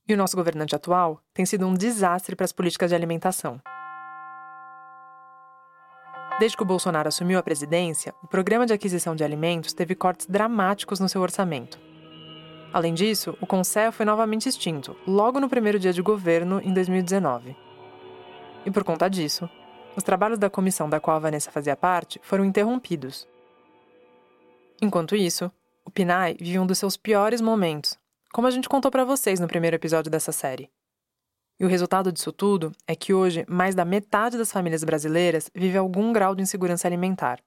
E 0.09 0.15
o 0.15 0.17
nosso 0.17 0.37
governante 0.37 0.75
atual 0.75 1.21
tem 1.35 1.45
sido 1.45 1.67
um 1.67 1.75
desastre 1.75 2.35
para 2.35 2.45
as 2.45 2.53
políticas 2.53 2.91
de 2.91 2.95
alimentação. 2.95 3.61
Desde 6.39 6.55
que 6.55 6.63
o 6.63 6.67
Bolsonaro 6.67 7.09
assumiu 7.09 7.39
a 7.39 7.43
presidência, 7.43 8.15
o 8.23 8.27
programa 8.27 8.67
de 8.67 8.73
aquisição 8.75 9.17
de 9.17 9.25
alimentos 9.25 9.73
teve 9.73 9.95
cortes 9.95 10.27
dramáticos 10.27 11.01
no 11.01 11.09
seu 11.09 11.23
orçamento. 11.23 11.81
Além 12.75 12.93
disso, 12.93 13.35
o 13.41 13.47
Conselho 13.47 13.91
foi 13.91 14.05
novamente 14.05 14.47
extinto, 14.47 14.95
logo 15.07 15.41
no 15.41 15.49
primeiro 15.49 15.79
dia 15.79 15.95
de 15.95 16.03
governo, 16.03 16.61
em 16.63 16.75
2019. 16.75 17.57
E 18.67 18.71
por 18.71 18.85
conta 18.85 19.09
disso, 19.09 19.49
os 19.97 20.03
trabalhos 20.03 20.39
da 20.39 20.51
comissão 20.51 20.91
da 20.91 21.01
qual 21.01 21.17
a 21.17 21.21
Vanessa 21.21 21.51
fazia 21.51 21.75
parte 21.75 22.21
foram 22.23 22.45
interrompidos. 22.45 23.27
Enquanto 24.83 25.17
isso, 25.17 25.51
o 25.87 25.91
PNAE 25.91 26.37
vive 26.39 26.59
um 26.59 26.67
dos 26.67 26.77
seus 26.77 26.99
piores 26.99 27.41
momentos, 27.41 27.99
como 28.31 28.47
a 28.47 28.51
gente 28.51 28.69
contou 28.69 28.91
para 28.91 29.07
vocês 29.07 29.41
no 29.41 29.49
primeiro 29.49 29.77
episódio 29.77 30.11
dessa 30.11 30.33
série. 30.33 30.69
E 31.59 31.65
o 31.65 31.69
resultado 31.69 32.13
disso 32.13 32.33
tudo 32.33 32.73
é 32.87 32.95
que 32.95 33.15
hoje 33.15 33.45
mais 33.49 33.75
da 33.75 33.85
metade 33.85 34.37
das 34.37 34.53
famílias 34.53 34.85
brasileiras 34.85 35.51
vive 35.55 35.79
algum 35.79 36.13
grau 36.13 36.35
de 36.35 36.43
insegurança 36.43 36.87
alimentar. 36.87 37.41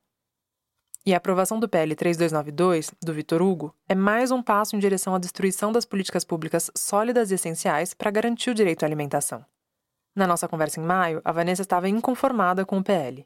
E 1.06 1.14
a 1.14 1.18
aprovação 1.18 1.60
do 1.60 1.70
PL 1.70 1.96
3292, 1.96 2.92
do 3.02 3.14
Vitor 3.14 3.42
Hugo, 3.42 3.74
é 3.88 3.96
mais 3.96 4.32
um 4.32 4.42
passo 4.42 4.76
em 4.76 4.80
direção 4.80 5.16
à 5.16 5.20
destruição 5.20 5.72
das 5.72 5.86
políticas 5.86 6.24
públicas 6.26 6.70
sólidas 6.76 7.32
e 7.32 7.36
essenciais 7.36 7.94
para 7.94 8.12
garantir 8.12 8.50
o 8.50 8.56
direito 8.56 8.84
à 8.84 8.86
alimentação. 8.86 9.46
Na 10.16 10.28
nossa 10.28 10.48
conversa 10.48 10.80
em 10.80 10.84
maio, 10.84 11.22
a 11.24 11.32
Vanessa 11.32 11.62
estava 11.62 11.88
inconformada 11.88 12.66
com 12.66 12.80
o 12.80 12.84
PL 12.84 13.26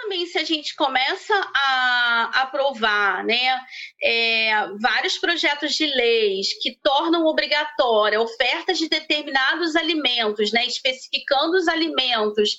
também 0.00 0.26
se 0.26 0.38
a 0.38 0.44
gente 0.44 0.74
começa 0.76 1.34
a 1.54 2.30
aprovar 2.42 3.24
né, 3.24 3.58
é, 4.02 4.68
vários 4.80 5.18
projetos 5.18 5.74
de 5.74 5.86
leis 5.86 6.48
que 6.62 6.78
tornam 6.82 7.26
obrigatória 7.26 8.20
ofertas 8.20 8.78
de 8.78 8.88
determinados 8.88 9.74
alimentos, 9.76 10.52
né, 10.52 10.64
especificando 10.66 11.56
os 11.56 11.68
alimentos 11.68 12.56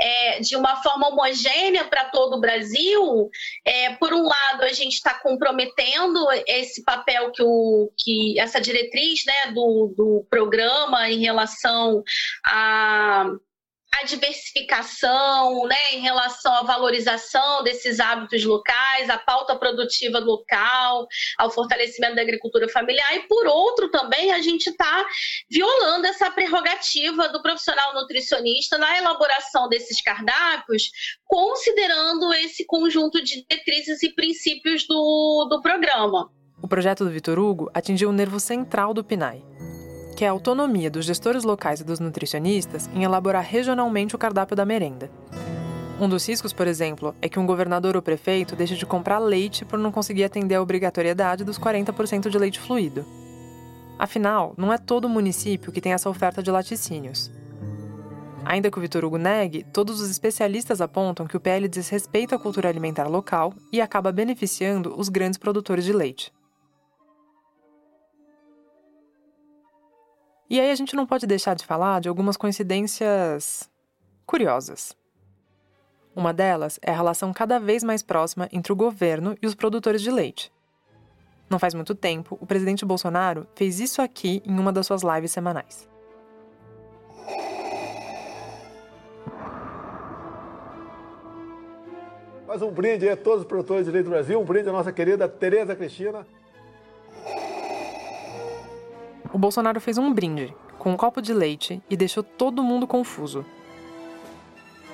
é, 0.00 0.40
de 0.40 0.56
uma 0.56 0.82
forma 0.82 1.08
homogênea 1.08 1.84
para 1.84 2.06
todo 2.06 2.36
o 2.36 2.40
Brasil, 2.40 3.28
é, 3.64 3.94
por 3.94 4.12
um 4.12 4.22
lado 4.22 4.64
a 4.64 4.72
gente 4.72 4.94
está 4.94 5.14
comprometendo 5.14 6.26
esse 6.46 6.82
papel 6.82 7.30
que, 7.32 7.42
o, 7.42 7.92
que 7.98 8.38
essa 8.38 8.60
diretriz 8.60 9.24
né, 9.26 9.52
do, 9.52 9.94
do 9.96 10.26
programa 10.30 11.10
em 11.10 11.20
relação 11.20 12.02
a 12.46 13.26
a 14.00 14.04
diversificação, 14.04 15.66
né, 15.66 15.94
em 15.94 16.00
relação 16.00 16.54
à 16.54 16.62
valorização 16.62 17.62
desses 17.62 17.98
hábitos 18.00 18.44
locais, 18.44 19.10
a 19.10 19.18
pauta 19.18 19.56
produtiva 19.56 20.18
local, 20.18 21.06
ao 21.36 21.50
fortalecimento 21.50 22.14
da 22.14 22.22
agricultura 22.22 22.68
familiar, 22.68 23.14
e 23.16 23.20
por 23.26 23.46
outro 23.46 23.90
também 23.90 24.32
a 24.32 24.40
gente 24.40 24.68
está 24.68 25.06
violando 25.50 26.06
essa 26.06 26.30
prerrogativa 26.30 27.28
do 27.28 27.42
profissional 27.42 27.94
nutricionista 27.94 28.78
na 28.78 28.96
elaboração 28.96 29.68
desses 29.68 30.00
cardápios, 30.00 30.90
considerando 31.24 32.32
esse 32.34 32.64
conjunto 32.64 33.22
de 33.22 33.44
diretrizes 33.48 34.02
e 34.02 34.10
princípios 34.10 34.86
do, 34.86 35.46
do 35.50 35.60
programa. 35.60 36.30
O 36.62 36.68
projeto 36.68 37.04
do 37.04 37.10
Vitor 37.10 37.38
Hugo 37.38 37.70
atingiu 37.72 38.10
o 38.10 38.12
nervo 38.12 38.40
central 38.40 38.92
do 38.92 39.04
PNAE 39.04 39.47
que 40.18 40.24
é 40.24 40.28
a 40.28 40.32
autonomia 40.32 40.90
dos 40.90 41.06
gestores 41.06 41.44
locais 41.44 41.78
e 41.78 41.84
dos 41.84 42.00
nutricionistas 42.00 42.90
em 42.92 43.04
elaborar 43.04 43.44
regionalmente 43.44 44.16
o 44.16 44.18
cardápio 44.18 44.56
da 44.56 44.64
merenda. 44.64 45.08
Um 46.00 46.08
dos 46.08 46.26
riscos, 46.26 46.52
por 46.52 46.66
exemplo, 46.66 47.14
é 47.22 47.28
que 47.28 47.38
um 47.38 47.46
governador 47.46 47.94
ou 47.94 48.02
prefeito 48.02 48.56
deixe 48.56 48.74
de 48.74 48.84
comprar 48.84 49.20
leite 49.20 49.64
por 49.64 49.78
não 49.78 49.92
conseguir 49.92 50.24
atender 50.24 50.56
a 50.56 50.60
obrigatoriedade 50.60 51.44
dos 51.44 51.56
40% 51.56 52.30
de 52.30 52.36
leite 52.36 52.58
fluido. 52.58 53.06
Afinal, 53.96 54.54
não 54.56 54.72
é 54.72 54.76
todo 54.76 55.08
município 55.08 55.70
que 55.70 55.80
tem 55.80 55.92
essa 55.92 56.10
oferta 56.10 56.42
de 56.42 56.50
laticínios. 56.50 57.30
Ainda 58.44 58.72
que 58.72 58.78
o 58.78 58.80
Vitor 58.80 59.04
Hugo 59.04 59.18
negue, 59.18 59.64
todos 59.72 60.00
os 60.00 60.10
especialistas 60.10 60.80
apontam 60.80 61.28
que 61.28 61.36
o 61.36 61.40
PL 61.40 61.68
desrespeita 61.68 62.34
a 62.34 62.40
cultura 62.40 62.68
alimentar 62.68 63.06
local 63.06 63.54
e 63.72 63.80
acaba 63.80 64.10
beneficiando 64.10 64.98
os 64.98 65.08
grandes 65.08 65.38
produtores 65.38 65.84
de 65.84 65.92
leite. 65.92 66.32
E 70.50 70.58
aí 70.58 70.70
a 70.70 70.74
gente 70.74 70.96
não 70.96 71.06
pode 71.06 71.26
deixar 71.26 71.54
de 71.54 71.66
falar 71.66 72.00
de 72.00 72.08
algumas 72.08 72.36
coincidências 72.36 73.68
curiosas. 74.24 74.96
Uma 76.16 76.32
delas 76.32 76.80
é 76.80 76.90
a 76.90 76.96
relação 76.96 77.34
cada 77.34 77.60
vez 77.60 77.84
mais 77.84 78.02
próxima 78.02 78.48
entre 78.50 78.72
o 78.72 78.76
governo 78.76 79.36
e 79.42 79.46
os 79.46 79.54
produtores 79.54 80.00
de 80.00 80.10
leite. 80.10 80.50
Não 81.50 81.58
faz 81.58 81.74
muito 81.74 81.94
tempo, 81.94 82.38
o 82.40 82.46
presidente 82.46 82.84
Bolsonaro 82.84 83.46
fez 83.54 83.78
isso 83.78 84.00
aqui 84.00 84.42
em 84.44 84.58
uma 84.58 84.72
das 84.72 84.86
suas 84.86 85.02
lives 85.02 85.32
semanais. 85.32 85.86
Mas 92.46 92.62
um 92.62 92.70
brinde 92.70 93.06
a 93.06 93.16
todos 93.16 93.40
os 93.40 93.46
produtores 93.46 93.84
de 93.84 93.92
leite 93.92 94.06
do 94.06 94.10
Brasil, 94.10 94.40
um 94.40 94.44
brinde 94.44 94.70
à 94.70 94.72
nossa 94.72 94.90
querida 94.90 95.28
Tereza 95.28 95.76
Cristina. 95.76 96.26
O 99.32 99.38
Bolsonaro 99.38 99.80
fez 99.80 99.98
um 99.98 100.12
brinde 100.12 100.54
com 100.78 100.92
um 100.92 100.96
copo 100.96 101.20
de 101.20 101.34
leite 101.34 101.82
e 101.90 101.96
deixou 101.96 102.22
todo 102.22 102.62
mundo 102.62 102.86
confuso. 102.86 103.44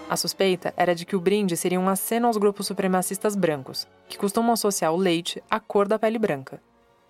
A 0.08 0.16
suspeita 0.16 0.74
era 0.76 0.94
de 0.94 1.06
que 1.06 1.16
o 1.16 1.20
brinde 1.20 1.56
seria 1.56 1.78
um 1.78 1.88
aceno 1.88 2.26
aos 2.26 2.36
grupos 2.36 2.66
supremacistas 2.66 3.36
brancos, 3.36 3.86
que 4.08 4.18
costumam 4.18 4.52
associar 4.52 4.92
o 4.92 4.96
leite 4.96 5.42
à 5.50 5.60
cor 5.60 5.86
da 5.86 5.98
pele 5.98 6.18
branca. 6.18 6.60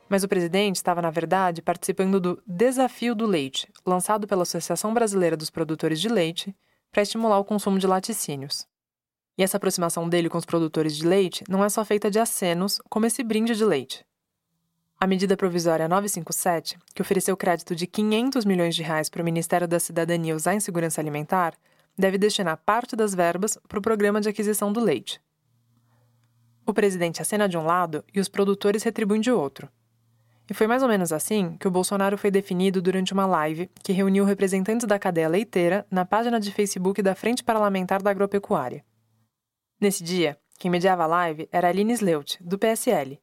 Mas 0.08 0.22
o 0.22 0.28
presidente 0.28 0.76
estava, 0.76 1.00
na 1.00 1.10
verdade, 1.10 1.62
participando 1.62 2.20
do 2.20 2.42
Desafio 2.46 3.14
do 3.14 3.26
Leite, 3.26 3.68
lançado 3.86 4.26
pela 4.26 4.42
Associação 4.42 4.92
Brasileira 4.92 5.36
dos 5.36 5.50
Produtores 5.50 6.00
de 6.00 6.08
Leite, 6.08 6.54
para 6.92 7.02
estimular 7.02 7.38
o 7.38 7.44
consumo 7.44 7.78
de 7.78 7.86
laticínios. 7.86 8.66
E 9.36 9.42
essa 9.42 9.56
aproximação 9.56 10.08
dele 10.08 10.28
com 10.28 10.38
os 10.38 10.44
produtores 10.44 10.96
de 10.96 11.06
leite 11.06 11.42
não 11.48 11.64
é 11.64 11.68
só 11.68 11.84
feita 11.84 12.08
de 12.08 12.20
acenos, 12.20 12.80
como 12.88 13.06
esse 13.06 13.24
brinde 13.24 13.56
de 13.56 13.64
leite. 13.64 14.06
A 15.04 15.06
medida 15.06 15.36
provisória 15.36 15.86
957, 15.86 16.78
que 16.94 17.02
ofereceu 17.02 17.36
crédito 17.36 17.76
de 17.76 17.86
500 17.86 18.46
milhões 18.46 18.74
de 18.74 18.82
reais 18.82 19.10
para 19.10 19.20
o 19.20 19.24
Ministério 19.24 19.68
da 19.68 19.78
Cidadania 19.78 20.34
usar 20.34 20.54
em 20.54 20.60
segurança 20.60 20.98
alimentar, 20.98 21.52
deve 21.94 22.16
destinar 22.16 22.56
parte 22.64 22.96
das 22.96 23.14
verbas 23.14 23.58
para 23.68 23.78
o 23.78 23.82
programa 23.82 24.18
de 24.18 24.30
aquisição 24.30 24.72
do 24.72 24.80
leite. 24.80 25.20
O 26.64 26.72
presidente 26.72 27.20
acena 27.20 27.46
de 27.46 27.58
um 27.58 27.66
lado 27.66 28.02
e 28.14 28.18
os 28.18 28.30
produtores 28.30 28.82
retribuem 28.82 29.20
de 29.20 29.30
outro. 29.30 29.68
E 30.48 30.54
foi 30.54 30.66
mais 30.66 30.82
ou 30.82 30.88
menos 30.88 31.12
assim 31.12 31.54
que 31.58 31.68
o 31.68 31.70
Bolsonaro 31.70 32.16
foi 32.16 32.30
definido 32.30 32.80
durante 32.80 33.12
uma 33.12 33.26
live 33.26 33.68
que 33.82 33.92
reuniu 33.92 34.24
representantes 34.24 34.86
da 34.86 34.98
cadeia 34.98 35.28
leiteira 35.28 35.86
na 35.90 36.06
página 36.06 36.40
de 36.40 36.50
Facebook 36.50 37.02
da 37.02 37.14
Frente 37.14 37.44
Parlamentar 37.44 38.00
da 38.00 38.10
Agropecuária. 38.10 38.82
Nesse 39.78 40.02
dia, 40.02 40.38
quem 40.58 40.70
mediava 40.70 41.02
a 41.02 41.06
live 41.06 41.46
era 41.52 41.68
Aline 41.68 41.92
Sleut, 41.92 42.42
do 42.42 42.58
PSL. 42.58 43.22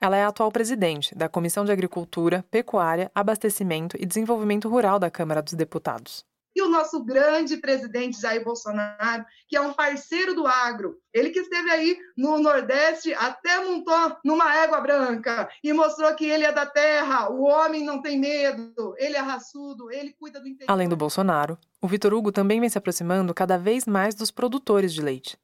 Ela 0.00 0.16
é 0.16 0.24
a 0.24 0.28
atual 0.28 0.52
presidente 0.52 1.14
da 1.14 1.28
Comissão 1.28 1.64
de 1.64 1.72
Agricultura, 1.72 2.44
Pecuária, 2.50 3.10
Abastecimento 3.14 3.96
e 3.98 4.06
Desenvolvimento 4.06 4.68
Rural 4.68 4.98
da 4.98 5.10
Câmara 5.10 5.42
dos 5.42 5.54
Deputados 5.54 6.24
e 6.56 6.62
o 6.62 6.70
nosso 6.70 7.04
grande 7.04 7.58
presidente 7.58 8.18
Jair 8.18 8.42
Bolsonaro, 8.42 9.26
que 9.46 9.54
é 9.54 9.60
um 9.60 9.74
parceiro 9.74 10.34
do 10.34 10.46
agro. 10.46 10.96
Ele 11.12 11.28
que 11.28 11.40
esteve 11.40 11.70
aí 11.70 11.98
no 12.16 12.38
Nordeste, 12.38 13.12
até 13.12 13.62
montou 13.62 14.16
numa 14.24 14.56
égua 14.56 14.80
branca 14.80 15.50
e 15.62 15.70
mostrou 15.74 16.14
que 16.14 16.24
ele 16.24 16.44
é 16.44 16.52
da 16.52 16.64
terra, 16.64 17.28
o 17.30 17.42
homem 17.42 17.84
não 17.84 18.00
tem 18.00 18.18
medo, 18.18 18.94
ele 18.96 19.16
é 19.16 19.20
raçudo, 19.20 19.92
ele 19.92 20.14
cuida 20.18 20.40
do 20.40 20.48
interior. 20.48 20.72
Além 20.72 20.88
do 20.88 20.96
Bolsonaro, 20.96 21.58
o 21.80 21.86
Vitor 21.86 22.14
Hugo 22.14 22.32
também 22.32 22.58
vem 22.58 22.70
se 22.70 22.78
aproximando 22.78 23.34
cada 23.34 23.58
vez 23.58 23.86
mais 23.86 24.14
dos 24.14 24.30
produtores 24.30 24.94
de 24.94 25.02
leite. 25.02 25.36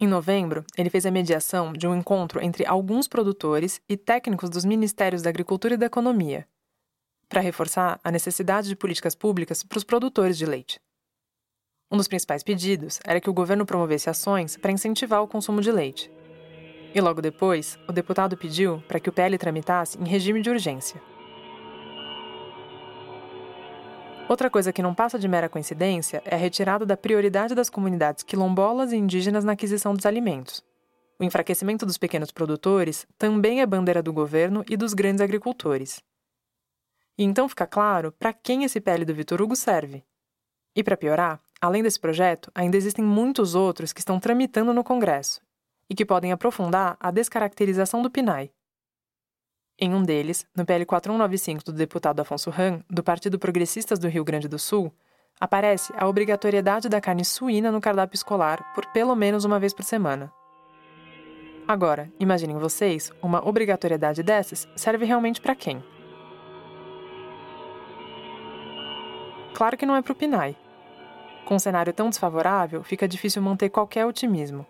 Em 0.00 0.06
novembro, 0.06 0.64
ele 0.76 0.90
fez 0.90 1.04
a 1.06 1.10
mediação 1.10 1.72
de 1.72 1.84
um 1.88 1.94
encontro 1.94 2.40
entre 2.40 2.64
alguns 2.64 3.08
produtores 3.08 3.80
e 3.88 3.96
técnicos 3.96 4.48
dos 4.48 4.64
Ministérios 4.64 5.22
da 5.22 5.30
Agricultura 5.30 5.74
e 5.74 5.76
da 5.76 5.86
Economia, 5.86 6.46
para 7.28 7.40
reforçar 7.40 7.98
a 8.04 8.10
necessidade 8.12 8.68
de 8.68 8.76
políticas 8.76 9.16
públicas 9.16 9.64
para 9.64 9.76
os 9.76 9.82
produtores 9.82 10.38
de 10.38 10.46
leite. 10.46 10.80
Um 11.90 11.96
dos 11.96 12.06
principais 12.06 12.44
pedidos 12.44 13.00
era 13.04 13.20
que 13.20 13.28
o 13.28 13.34
governo 13.34 13.66
promovesse 13.66 14.08
ações 14.08 14.56
para 14.56 14.70
incentivar 14.70 15.20
o 15.20 15.26
consumo 15.26 15.60
de 15.60 15.72
leite. 15.72 16.08
E 16.94 17.00
logo 17.00 17.20
depois, 17.20 17.76
o 17.88 17.92
deputado 17.92 18.36
pediu 18.36 18.80
para 18.86 19.00
que 19.00 19.08
o 19.08 19.12
PL 19.12 19.36
tramitasse 19.36 19.98
em 19.98 20.06
regime 20.06 20.40
de 20.40 20.48
urgência. 20.48 21.02
Outra 24.28 24.50
coisa 24.50 24.74
que 24.74 24.82
não 24.82 24.94
passa 24.94 25.18
de 25.18 25.26
mera 25.26 25.48
coincidência 25.48 26.22
é 26.26 26.34
a 26.34 26.38
retirada 26.38 26.84
da 26.84 26.98
prioridade 26.98 27.54
das 27.54 27.70
comunidades 27.70 28.22
quilombolas 28.22 28.92
e 28.92 28.96
indígenas 28.96 29.42
na 29.42 29.52
aquisição 29.52 29.94
dos 29.94 30.04
alimentos. 30.04 30.62
O 31.18 31.24
enfraquecimento 31.24 31.86
dos 31.86 31.96
pequenos 31.96 32.30
produtores 32.30 33.06
também 33.16 33.62
é 33.62 33.66
bandeira 33.66 34.02
do 34.02 34.12
governo 34.12 34.62
e 34.68 34.76
dos 34.76 34.92
grandes 34.92 35.22
agricultores. 35.22 36.02
E 37.16 37.24
então 37.24 37.48
fica 37.48 37.66
claro 37.66 38.12
para 38.12 38.34
quem 38.34 38.64
esse 38.64 38.82
PL 38.82 39.06
do 39.06 39.14
Vitor 39.14 39.40
Hugo 39.40 39.56
serve. 39.56 40.04
E 40.76 40.84
para 40.84 40.96
piorar, 40.96 41.40
além 41.58 41.82
desse 41.82 41.98
projeto, 41.98 42.52
ainda 42.54 42.76
existem 42.76 43.02
muitos 43.02 43.54
outros 43.54 43.94
que 43.94 44.00
estão 44.00 44.20
tramitando 44.20 44.74
no 44.74 44.84
Congresso 44.84 45.40
e 45.88 45.94
que 45.94 46.04
podem 46.04 46.32
aprofundar 46.32 46.98
a 47.00 47.10
descaracterização 47.10 48.02
do 48.02 48.10
PNAE. 48.10 48.52
Em 49.80 49.94
um 49.94 50.02
deles, 50.02 50.44
no 50.56 50.66
PL 50.66 50.84
4195 50.84 51.64
do 51.66 51.72
deputado 51.72 52.18
Afonso 52.18 52.50
Ram, 52.50 52.82
do 52.90 53.00
Partido 53.00 53.38
Progressistas 53.38 53.96
do 54.00 54.08
Rio 54.08 54.24
Grande 54.24 54.48
do 54.48 54.58
Sul, 54.58 54.92
aparece 55.38 55.92
a 55.96 56.08
obrigatoriedade 56.08 56.88
da 56.88 57.00
carne 57.00 57.24
suína 57.24 57.70
no 57.70 57.80
cardápio 57.80 58.16
escolar 58.16 58.74
por 58.74 58.84
pelo 58.86 59.14
menos 59.14 59.44
uma 59.44 59.60
vez 59.60 59.72
por 59.72 59.84
semana. 59.84 60.32
Agora, 61.66 62.10
imaginem 62.18 62.58
vocês, 62.58 63.12
uma 63.22 63.46
obrigatoriedade 63.48 64.20
dessas 64.20 64.66
serve 64.74 65.04
realmente 65.04 65.40
para 65.40 65.54
quem? 65.54 65.80
Claro 69.54 69.76
que 69.76 69.86
não 69.86 69.94
é 69.94 70.02
para 70.02 70.12
o 70.12 70.16
PNAE. 70.16 70.56
Com 71.44 71.54
um 71.54 71.58
cenário 71.60 71.92
tão 71.92 72.08
desfavorável, 72.08 72.82
fica 72.82 73.06
difícil 73.06 73.40
manter 73.40 73.68
qualquer 73.68 74.06
otimismo. 74.06 74.66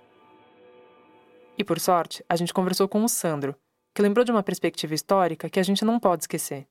E 1.56 1.64
por 1.64 1.80
sorte, 1.80 2.22
a 2.28 2.36
gente 2.36 2.52
conversou 2.52 2.86
com 2.86 3.02
o 3.02 3.08
Sandro, 3.08 3.56
que 3.98 4.02
lembrou 4.02 4.24
de 4.24 4.30
uma 4.30 4.44
perspectiva 4.44 4.94
histórica 4.94 5.50
que 5.50 5.58
a 5.58 5.62
gente 5.64 5.84
não 5.84 5.98
pode 5.98 6.22
esquecer. 6.22 6.68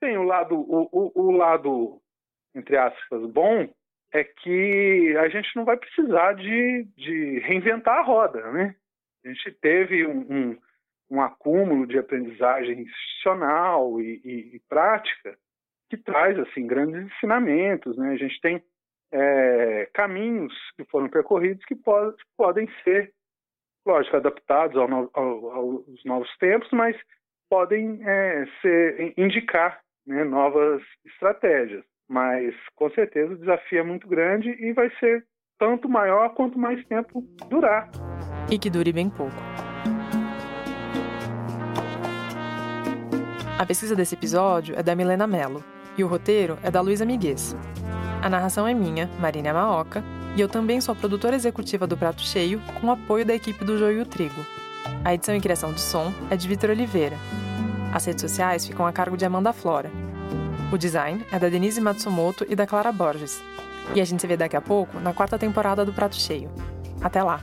Tem 0.00 0.16
o 0.16 0.22
lado, 0.22 0.54
o, 0.54 0.88
o, 0.90 1.26
o 1.26 1.30
lado, 1.30 2.00
entre 2.54 2.74
aspas, 2.78 3.30
bom, 3.30 3.68
é 4.10 4.24
que 4.24 5.14
a 5.18 5.28
gente 5.28 5.54
não 5.54 5.66
vai 5.66 5.76
precisar 5.76 6.32
de, 6.32 6.88
de 6.96 7.38
reinventar 7.40 7.98
a 7.98 8.02
roda, 8.02 8.50
né? 8.50 8.74
A 9.22 9.28
gente 9.28 9.52
teve 9.60 10.06
um, 10.06 10.20
um, 10.20 10.58
um 11.10 11.20
acúmulo 11.20 11.86
de 11.86 11.98
aprendizagem 11.98 12.80
institucional 12.80 14.00
e, 14.00 14.22
e, 14.24 14.56
e 14.56 14.62
prática 14.70 15.36
que 15.90 15.98
traz 15.98 16.38
assim 16.38 16.66
grandes 16.66 17.12
ensinamentos, 17.12 17.94
né? 17.98 18.12
A 18.12 18.16
gente 18.16 18.40
tem 18.40 18.64
é, 19.12 19.86
caminhos 19.92 20.54
que 20.76 20.84
foram 20.86 21.10
percorridos 21.10 21.62
que 21.66 21.76
pode, 21.76 22.16
podem 22.38 22.66
ser, 22.84 23.12
lógico, 23.86 24.16
adaptados 24.16 24.76
ao 24.76 25.10
ao, 25.14 25.50
aos 25.50 26.04
novos 26.04 26.28
tempos, 26.38 26.68
mas 26.72 26.96
podem 27.50 28.00
é, 28.02 28.46
ser, 28.60 29.14
indicar 29.16 29.80
né, 30.06 30.24
novas 30.24 30.82
estratégias. 31.04 31.84
Mas, 32.08 32.54
com 32.74 32.90
certeza, 32.90 33.32
o 33.32 33.38
desafio 33.38 33.80
é 33.80 33.82
muito 33.82 34.06
grande 34.06 34.50
e 34.50 34.72
vai 34.72 34.90
ser 34.98 35.24
tanto 35.58 35.88
maior 35.88 36.34
quanto 36.34 36.58
mais 36.58 36.84
tempo 36.86 37.22
durar. 37.48 37.90
E 38.50 38.58
que 38.58 38.68
dure 38.68 38.92
bem 38.92 39.08
pouco. 39.08 39.36
A 43.58 43.66
pesquisa 43.66 43.94
desse 43.94 44.14
episódio 44.14 44.74
é 44.76 44.82
da 44.82 44.96
Milena 44.96 45.26
Mello 45.26 45.62
e 45.96 46.02
o 46.02 46.08
roteiro 46.08 46.58
é 46.64 46.70
da 46.70 46.80
Luísa 46.80 47.06
Miguez. 47.06 47.54
A 48.22 48.28
narração 48.28 48.66
é 48.66 48.74
minha, 48.74 49.06
Marina 49.20 49.52
Maoca, 49.52 50.02
e 50.36 50.40
eu 50.40 50.48
também 50.48 50.80
sou 50.80 50.92
a 50.92 50.96
produtora 50.96 51.36
executiva 51.36 51.86
do 51.86 51.96
Prato 51.96 52.22
Cheio, 52.22 52.60
com 52.80 52.86
o 52.86 52.90
apoio 52.90 53.24
da 53.24 53.34
equipe 53.34 53.64
do 53.64 53.78
Joio 53.78 54.02
e 54.02 54.04
Trigo. 54.04 54.44
A 55.04 55.14
edição 55.14 55.34
e 55.34 55.40
criação 55.40 55.72
de 55.72 55.80
som 55.80 56.12
é 56.30 56.36
de 56.36 56.48
Vitor 56.48 56.70
Oliveira. 56.70 57.16
As 57.92 58.04
redes 58.04 58.22
sociais 58.22 58.66
ficam 58.66 58.86
a 58.86 58.92
cargo 58.92 59.16
de 59.16 59.24
Amanda 59.24 59.52
Flora. 59.52 59.90
O 60.72 60.78
design 60.78 61.24
é 61.30 61.38
da 61.38 61.48
Denise 61.48 61.80
Matsumoto 61.80 62.46
e 62.48 62.56
da 62.56 62.66
Clara 62.66 62.90
Borges. 62.90 63.42
E 63.94 64.00
a 64.00 64.04
gente 64.04 64.20
se 64.20 64.26
vê 64.26 64.36
daqui 64.36 64.56
a 64.56 64.60
pouco 64.60 64.98
na 64.98 65.12
quarta 65.12 65.38
temporada 65.38 65.84
do 65.84 65.92
Prato 65.92 66.16
Cheio. 66.16 66.50
Até 67.02 67.22
lá! 67.22 67.42